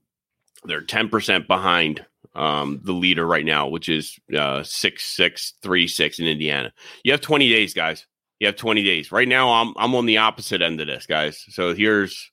they're 0.64 0.80
ten 0.82 1.08
percent 1.08 1.46
behind 1.46 2.04
um, 2.34 2.80
the 2.82 2.92
leader 2.92 3.26
right 3.26 3.44
now, 3.44 3.68
which 3.68 3.88
is 3.88 4.18
uh, 4.36 4.62
six 4.62 5.04
six 5.04 5.54
three 5.62 5.88
six 5.88 6.18
in 6.18 6.26
Indiana. 6.26 6.72
You 7.04 7.12
have 7.12 7.20
twenty 7.20 7.48
days, 7.50 7.74
guys. 7.74 8.06
You 8.38 8.46
have 8.46 8.56
twenty 8.56 8.82
days. 8.82 9.12
Right 9.12 9.28
now, 9.28 9.50
I'm 9.50 9.74
I'm 9.76 9.94
on 9.94 10.06
the 10.06 10.18
opposite 10.18 10.62
end 10.62 10.80
of 10.80 10.86
this, 10.86 11.06
guys. 11.06 11.44
So 11.48 11.74
here's 11.74 12.30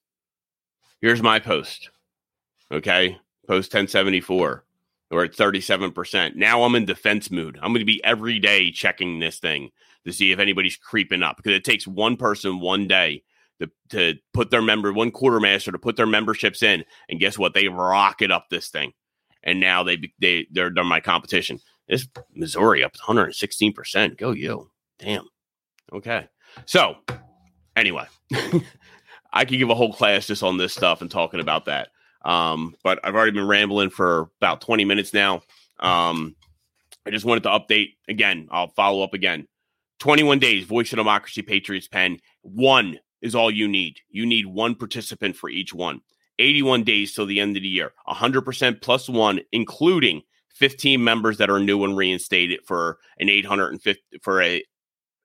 here's 1.02 1.22
my 1.22 1.40
post. 1.40 1.90
Okay, 2.74 3.20
post 3.48 3.72
1074. 3.72 4.66
We're 5.12 5.26
at 5.26 5.34
37%. 5.34 6.36
Now 6.36 6.64
I'm 6.64 6.74
in 6.74 6.86
defense 6.86 7.30
mood. 7.30 7.60
I'm 7.62 7.72
going 7.72 7.82
to 7.82 7.86
be 7.86 8.04
every 8.04 8.40
day 8.40 8.72
checking 8.72 9.20
this 9.20 9.38
thing 9.38 9.70
to 10.06 10.12
see 10.12 10.32
if 10.32 10.40
anybody's 10.40 10.76
creeping 10.76 11.22
up 11.22 11.38
because 11.38 11.54
it 11.54 11.64
takes 11.64 11.86
one 11.86 12.18
person 12.18 12.60
one 12.60 12.88
day 12.88 13.24
to, 13.60 13.70
to 13.90 14.16
put 14.34 14.50
their 14.50 14.64
member, 14.64 14.92
one 14.92 15.12
quartermaster 15.12 15.72
to 15.72 15.78
put 15.78 15.98
their 15.98 16.08
memberships 16.08 16.64
in. 16.64 16.84
And 17.10 17.20
guess 17.20 17.38
what? 17.38 17.54
They 17.54 17.68
rocket 17.68 18.32
up 18.32 18.48
this 18.50 18.70
thing. 18.70 18.94
And 19.44 19.60
now 19.60 19.84
they, 19.84 20.12
they, 20.20 20.48
they're, 20.52 20.72
they're 20.74 20.84
my 20.84 21.00
competition. 21.00 21.60
This 21.88 22.08
Missouri 22.34 22.84
up 22.84 22.94
116%. 22.94 24.18
Go 24.18 24.32
you. 24.32 24.72
Damn. 24.98 25.28
Okay. 25.92 26.28
So 26.66 26.96
anyway, 27.76 28.08
I 29.34 29.46
could 29.46 29.60
give 29.60 29.70
a 29.70 29.76
whole 29.76 29.94
class 29.94 30.26
just 30.26 30.42
on 30.42 30.58
this 30.58 30.74
stuff 30.74 31.02
and 31.02 31.12
talking 31.12 31.40
about 31.40 31.66
that. 31.66 31.90
Um, 32.24 32.76
but 32.84 33.00
I've 33.04 33.16
already 33.16 33.32
been 33.32 33.48
rambling 33.48 33.90
for 33.90 34.30
about 34.38 34.62
20 34.62 34.86
minutes 34.86 35.14
now. 35.14 35.44
Um, 35.80 36.36
I 37.06 37.10
just 37.10 37.26
wanted 37.26 37.44
to 37.44 37.50
update 37.50 37.96
again. 38.08 38.48
I'll 38.52 38.70
follow 38.70 39.04
up 39.04 39.14
again. 39.14 39.48
21 40.00 40.40
days, 40.40 40.66
Voice 40.66 40.92
of 40.92 40.98
Democracy, 40.98 41.42
Patriots 41.42 41.88
Pen. 41.88 42.20
One 42.42 43.00
is 43.22 43.36
all 43.36 43.52
you 43.52 43.68
need. 43.68 44.00
You 44.10 44.26
need 44.26 44.46
one 44.46 44.76
participant 44.76 45.36
for 45.36 45.50
each 45.50 45.74
one. 45.74 46.02
81 46.40 46.84
days 46.84 47.14
till 47.14 47.26
the 47.26 47.40
end 47.40 47.56
of 47.56 47.64
the 47.64 47.70
year, 47.70 47.94
100% 48.08 48.82
plus 48.82 49.08
one, 49.08 49.42
including 49.52 50.24
15 50.56 51.04
members 51.04 51.38
that 51.38 51.50
are 51.50 51.60
new 51.60 51.84
and 51.84 51.96
reinstated 51.96 52.60
for 52.66 52.98
an 53.20 53.30
850 53.30 54.02
for 54.22 54.42
a 54.42 54.64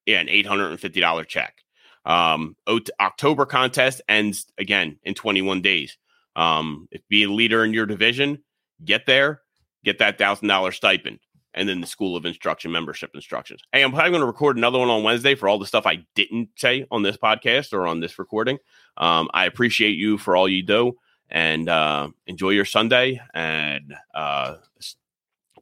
yeah, 0.06 0.20
an 0.20 0.26
$850 0.28 1.26
check. 1.26 1.62
Um, 2.04 2.56
October 3.00 3.44
contest 3.44 4.00
ends 4.08 4.46
again 4.56 4.98
in 5.02 5.14
21 5.14 5.60
days. 5.60 5.98
Um, 6.38 6.86
if 6.92 7.00
be 7.08 7.24
a 7.24 7.30
leader 7.30 7.64
in 7.64 7.74
your 7.74 7.84
division, 7.84 8.38
get 8.84 9.06
there, 9.06 9.42
get 9.84 9.98
that 9.98 10.18
thousand 10.18 10.46
dollar 10.46 10.70
stipend, 10.70 11.18
and 11.54 11.68
then 11.68 11.80
the 11.80 11.86
School 11.86 12.16
of 12.16 12.24
Instruction 12.24 12.70
membership 12.70 13.10
instructions. 13.12 13.60
Hey, 13.72 13.82
I'm 13.82 13.90
probably 13.90 14.10
going 14.10 14.20
to 14.20 14.26
record 14.26 14.56
another 14.56 14.78
one 14.78 14.88
on 14.88 15.02
Wednesday 15.02 15.34
for 15.34 15.48
all 15.48 15.58
the 15.58 15.66
stuff 15.66 15.84
I 15.84 16.04
didn't 16.14 16.50
say 16.56 16.86
on 16.92 17.02
this 17.02 17.16
podcast 17.16 17.72
or 17.72 17.88
on 17.88 17.98
this 17.98 18.20
recording. 18.20 18.58
Um, 18.96 19.28
I 19.34 19.46
appreciate 19.46 19.96
you 19.96 20.16
for 20.16 20.36
all 20.36 20.48
you 20.48 20.62
do, 20.62 20.96
and 21.28 21.68
uh, 21.68 22.10
enjoy 22.28 22.50
your 22.50 22.64
Sunday 22.64 23.20
and 23.34 23.94
uh, 24.14 24.56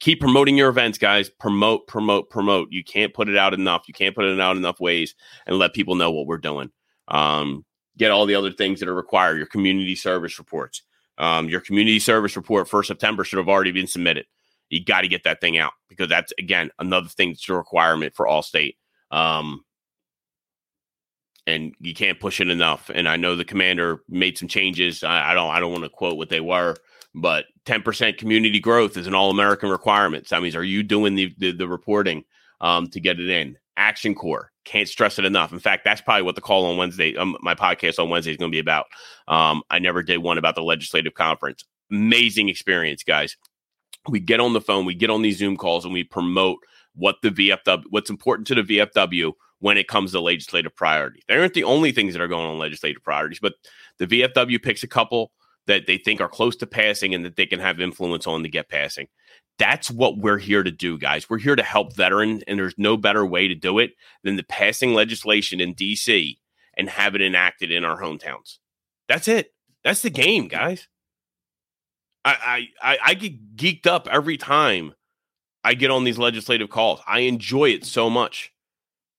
keep 0.00 0.20
promoting 0.20 0.56
your 0.56 0.68
events, 0.68 0.98
guys. 0.98 1.30
Promote, 1.30 1.86
promote, 1.86 2.28
promote. 2.28 2.70
You 2.70 2.84
can't 2.84 3.14
put 3.14 3.28
it 3.30 3.36
out 3.36 3.54
enough. 3.54 3.84
You 3.88 3.94
can't 3.94 4.14
put 4.14 4.26
it 4.26 4.40
out 4.40 4.58
enough 4.58 4.78
ways 4.78 5.14
and 5.46 5.58
let 5.58 5.72
people 5.72 5.94
know 5.94 6.10
what 6.10 6.26
we're 6.26 6.38
doing. 6.38 6.70
Um, 7.08 7.64
get 7.98 8.10
all 8.10 8.26
the 8.26 8.34
other 8.34 8.52
things 8.52 8.80
that 8.80 8.88
are 8.88 8.94
required. 8.94 9.38
Your 9.38 9.46
community 9.46 9.94
service 9.94 10.38
reports. 10.38 10.82
Um, 11.18 11.48
your 11.48 11.60
community 11.60 11.98
service 11.98 12.36
report 12.36 12.68
for 12.68 12.82
September 12.82 13.24
should 13.24 13.38
have 13.38 13.48
already 13.48 13.72
been 13.72 13.86
submitted. 13.86 14.26
You 14.68 14.84
got 14.84 15.02
to 15.02 15.08
get 15.08 15.24
that 15.24 15.40
thing 15.40 15.56
out 15.58 15.72
because 15.88 16.08
that's 16.08 16.32
again 16.38 16.70
another 16.78 17.08
thing 17.08 17.30
that's 17.30 17.48
a 17.48 17.54
requirement 17.54 18.14
for 18.14 18.26
Allstate. 18.26 18.76
Um, 19.10 19.64
and 21.46 21.74
you 21.78 21.94
can't 21.94 22.18
push 22.18 22.40
it 22.40 22.48
enough. 22.48 22.90
And 22.92 23.08
I 23.08 23.16
know 23.16 23.36
the 23.36 23.44
commander 23.44 24.00
made 24.08 24.36
some 24.36 24.48
changes. 24.48 25.04
I, 25.04 25.30
I 25.30 25.34
don't 25.34 25.50
I 25.50 25.60
don't 25.60 25.72
want 25.72 25.84
to 25.84 25.90
quote 25.90 26.16
what 26.16 26.28
they 26.28 26.40
were, 26.40 26.76
but 27.14 27.46
10% 27.64 28.18
community 28.18 28.60
growth 28.60 28.96
is 28.96 29.06
an 29.06 29.14
all 29.14 29.30
American 29.30 29.70
requirement. 29.70 30.28
So 30.28 30.36
that 30.36 30.42
means, 30.42 30.54
are 30.54 30.64
you 30.64 30.82
doing 30.82 31.14
the, 31.14 31.34
the, 31.38 31.52
the 31.52 31.66
reporting 31.66 32.24
um, 32.60 32.88
to 32.90 33.00
get 33.00 33.18
it 33.18 33.30
in? 33.30 33.56
Action 33.76 34.14
Corps, 34.14 34.52
can't 34.66 34.88
stress 34.88 35.18
it 35.18 35.24
enough. 35.24 35.52
In 35.52 35.58
fact, 35.58 35.84
that's 35.84 36.00
probably 36.00 36.22
what 36.22 36.34
the 36.34 36.40
call 36.42 36.66
on 36.66 36.76
Wednesday, 36.76 37.16
um, 37.16 37.36
my 37.40 37.54
podcast 37.54 37.98
on 37.98 38.10
Wednesday 38.10 38.32
is 38.32 38.36
going 38.36 38.50
to 38.50 38.54
be 38.54 38.60
about. 38.60 38.86
Um, 39.28 39.62
I 39.70 39.78
never 39.78 40.02
did 40.02 40.18
one 40.18 40.36
about 40.36 40.56
the 40.56 40.62
legislative 40.62 41.14
conference. 41.14 41.64
Amazing 41.90 42.48
experience, 42.48 43.02
guys. 43.02 43.36
We 44.08 44.20
get 44.20 44.40
on 44.40 44.52
the 44.52 44.60
phone, 44.60 44.84
we 44.84 44.94
get 44.94 45.10
on 45.10 45.22
these 45.22 45.38
Zoom 45.38 45.56
calls, 45.56 45.84
and 45.84 45.94
we 45.94 46.04
promote 46.04 46.58
what 46.94 47.16
the 47.22 47.30
VFW, 47.30 47.84
what's 47.90 48.10
important 48.10 48.46
to 48.48 48.54
the 48.56 48.62
VFW 48.62 49.32
when 49.60 49.78
it 49.78 49.88
comes 49.88 50.12
to 50.12 50.20
legislative 50.20 50.74
priorities. 50.74 51.22
They 51.28 51.36
aren't 51.36 51.54
the 51.54 51.64
only 51.64 51.92
things 51.92 52.12
that 52.12 52.22
are 52.22 52.28
going 52.28 52.46
on 52.46 52.58
legislative 52.58 53.02
priorities, 53.02 53.40
but 53.40 53.54
the 53.98 54.06
VFW 54.06 54.62
picks 54.62 54.82
a 54.82 54.88
couple 54.88 55.32
that 55.66 55.86
they 55.86 55.98
think 55.98 56.20
are 56.20 56.28
close 56.28 56.56
to 56.56 56.66
passing 56.66 57.14
and 57.14 57.24
that 57.24 57.36
they 57.36 57.46
can 57.46 57.58
have 57.58 57.80
influence 57.80 58.26
on 58.26 58.42
to 58.42 58.48
get 58.48 58.68
passing. 58.68 59.08
That's 59.58 59.90
what 59.90 60.18
we're 60.18 60.38
here 60.38 60.62
to 60.62 60.70
do, 60.70 60.98
guys. 60.98 61.30
We're 61.30 61.38
here 61.38 61.56
to 61.56 61.62
help 61.62 61.94
veterans, 61.94 62.42
and 62.46 62.58
there's 62.58 62.74
no 62.76 62.96
better 62.96 63.24
way 63.24 63.48
to 63.48 63.54
do 63.54 63.78
it 63.78 63.92
than 64.22 64.36
the 64.36 64.42
passing 64.42 64.92
legislation 64.92 65.60
in 65.60 65.74
DC 65.74 66.36
and 66.76 66.90
have 66.90 67.14
it 67.14 67.22
enacted 67.22 67.70
in 67.70 67.84
our 67.84 68.00
hometowns. 68.00 68.58
That's 69.08 69.28
it. 69.28 69.54
That's 69.82 70.02
the 70.02 70.10
game, 70.10 70.48
guys. 70.48 70.88
I 72.24 72.68
I 72.82 72.98
I 73.04 73.14
get 73.14 73.56
geeked 73.56 73.86
up 73.86 74.08
every 74.10 74.36
time 74.36 74.94
I 75.62 75.74
get 75.74 75.90
on 75.90 76.04
these 76.04 76.18
legislative 76.18 76.70
calls. 76.70 77.00
I 77.06 77.20
enjoy 77.20 77.70
it 77.70 77.84
so 77.84 78.10
much. 78.10 78.52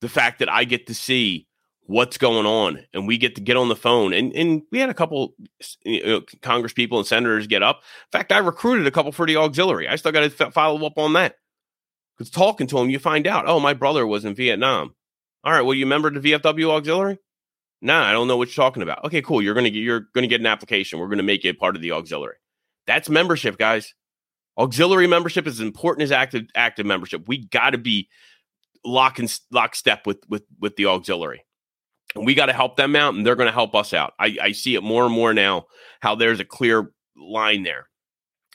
The 0.01 0.09
fact 0.09 0.39
that 0.39 0.49
I 0.49 0.65
get 0.65 0.87
to 0.87 0.93
see 0.93 1.46
what's 1.87 2.17
going 2.17 2.45
on 2.45 2.83
and 2.93 3.07
we 3.07 3.17
get 3.17 3.35
to 3.35 3.41
get 3.41 3.55
on 3.55 3.69
the 3.69 3.75
phone 3.75 4.11
and, 4.13 4.33
and 4.33 4.61
we 4.71 4.79
had 4.79 4.89
a 4.89 4.93
couple 4.93 5.33
you 5.85 6.05
know, 6.05 6.21
congress 6.41 6.73
people 6.73 6.97
and 6.97 7.07
senators 7.07 7.47
get 7.47 7.63
up. 7.63 7.77
In 7.77 8.19
fact 8.19 8.31
i 8.31 8.37
recruited 8.37 8.85
a 8.85 8.91
couple 8.91 9.11
for 9.13 9.25
the 9.25 9.37
auxiliary. 9.37 9.87
I 9.87 9.95
still 9.95 10.11
got 10.11 10.29
to 10.29 10.51
follow 10.51 10.85
up 10.85 10.97
on 10.97 11.13
that 11.13 11.35
because 12.15 12.29
talking 12.29 12.67
to 12.67 12.75
them 12.75 12.89
you 12.89 12.99
find 12.99 13.25
out 13.25 13.45
oh 13.47 13.59
my 13.59 13.73
brother 13.73 14.05
was 14.05 14.25
in 14.25 14.35
vietnam. 14.35 14.93
All 15.43 15.53
right 15.53 15.61
well 15.61 15.73
you 15.73 15.85
remember 15.85 16.11
the 16.11 16.19
vfw 16.19 16.69
auxiliary? 16.69 17.19
Nah 17.81 18.03
i 18.03 18.11
don't 18.11 18.27
know 18.27 18.37
what 18.37 18.49
you're 18.49 18.63
talking 18.63 18.83
about. 18.83 19.05
Okay 19.05 19.21
cool 19.21 19.41
you're 19.41 19.55
gonna 19.55 19.69
get 19.69 19.79
you're 19.79 20.07
gonna 20.13 20.27
get 20.27 20.41
an 20.41 20.47
application. 20.47 20.99
We're 20.99 21.09
gonna 21.09 21.23
make 21.23 21.45
it 21.45 21.57
part 21.57 21.77
of 21.77 21.81
the 21.81 21.93
auxiliary. 21.93 22.35
That's 22.85 23.09
membership 23.09 23.57
guys. 23.57 23.93
Auxiliary 24.57 25.07
membership 25.07 25.47
is 25.47 25.61
as 25.61 25.65
important 25.65 26.03
as 26.03 26.11
active 26.11 26.47
active 26.53 26.85
membership. 26.85 27.27
We 27.27 27.45
got 27.45 27.69
to 27.69 27.77
be 27.77 28.09
lock 28.83 29.19
and 29.19 29.39
lockstep 29.51 30.05
with 30.05 30.19
with 30.27 30.43
with 30.59 30.75
the 30.75 30.87
auxiliary 30.87 31.43
and 32.17 32.25
we 32.25 32.33
got 32.33 32.47
to 32.47 32.53
help 32.53 32.75
them 32.75 32.95
out, 32.95 33.13
and 33.13 33.25
they're 33.25 33.35
going 33.35 33.47
to 33.47 33.53
help 33.53 33.75
us 33.75 33.93
out. 33.93 34.13
I, 34.19 34.37
I, 34.41 34.51
see 34.51 34.75
it 34.75 34.83
more 34.83 35.05
and 35.05 35.13
more 35.13 35.33
now 35.33 35.67
how 35.99 36.15
there's 36.15 36.39
a 36.39 36.45
clear 36.45 36.91
line 37.15 37.63
there. 37.63 37.87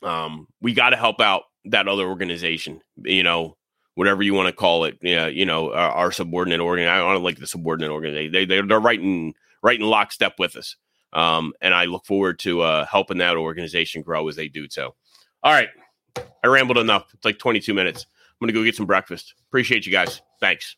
Um, 0.02 0.48
we 0.60 0.74
got 0.74 0.90
to 0.90 0.96
help 0.96 1.20
out 1.20 1.44
that 1.66 1.88
other 1.88 2.04
organization, 2.04 2.80
you 3.04 3.22
know, 3.22 3.56
whatever 3.94 4.22
you 4.22 4.34
want 4.34 4.48
to 4.48 4.52
call 4.52 4.84
it. 4.84 4.98
Yeah, 5.00 5.26
you 5.26 5.46
know, 5.46 5.72
our, 5.72 5.90
our 5.90 6.12
subordinate 6.12 6.60
organ. 6.60 6.88
I 6.88 6.98
don't 6.98 7.22
like 7.22 7.38
the 7.38 7.46
subordinate 7.46 7.90
organization. 7.90 8.32
They, 8.32 8.44
they 8.44 8.60
they're 8.60 8.80
right 8.80 9.00
in 9.00 9.34
right 9.62 9.78
in 9.78 9.86
lockstep 9.86 10.34
with 10.38 10.56
us. 10.56 10.76
Um, 11.12 11.52
and 11.60 11.74
I 11.74 11.84
look 11.84 12.06
forward 12.06 12.38
to 12.40 12.62
uh, 12.62 12.86
helping 12.86 13.18
that 13.18 13.36
organization 13.36 14.02
grow 14.02 14.28
as 14.28 14.36
they 14.36 14.48
do 14.48 14.66
so. 14.68 14.94
All 15.42 15.52
right, 15.52 15.68
I 16.16 16.46
rambled 16.46 16.78
enough. 16.78 17.06
It's 17.12 17.24
like 17.24 17.38
22 17.38 17.74
minutes. 17.74 18.06
I'm 18.40 18.46
gonna 18.46 18.52
go 18.52 18.64
get 18.64 18.76
some 18.76 18.86
breakfast. 18.86 19.34
Appreciate 19.48 19.86
you 19.86 19.92
guys. 19.92 20.20
Thanks. 20.40 20.76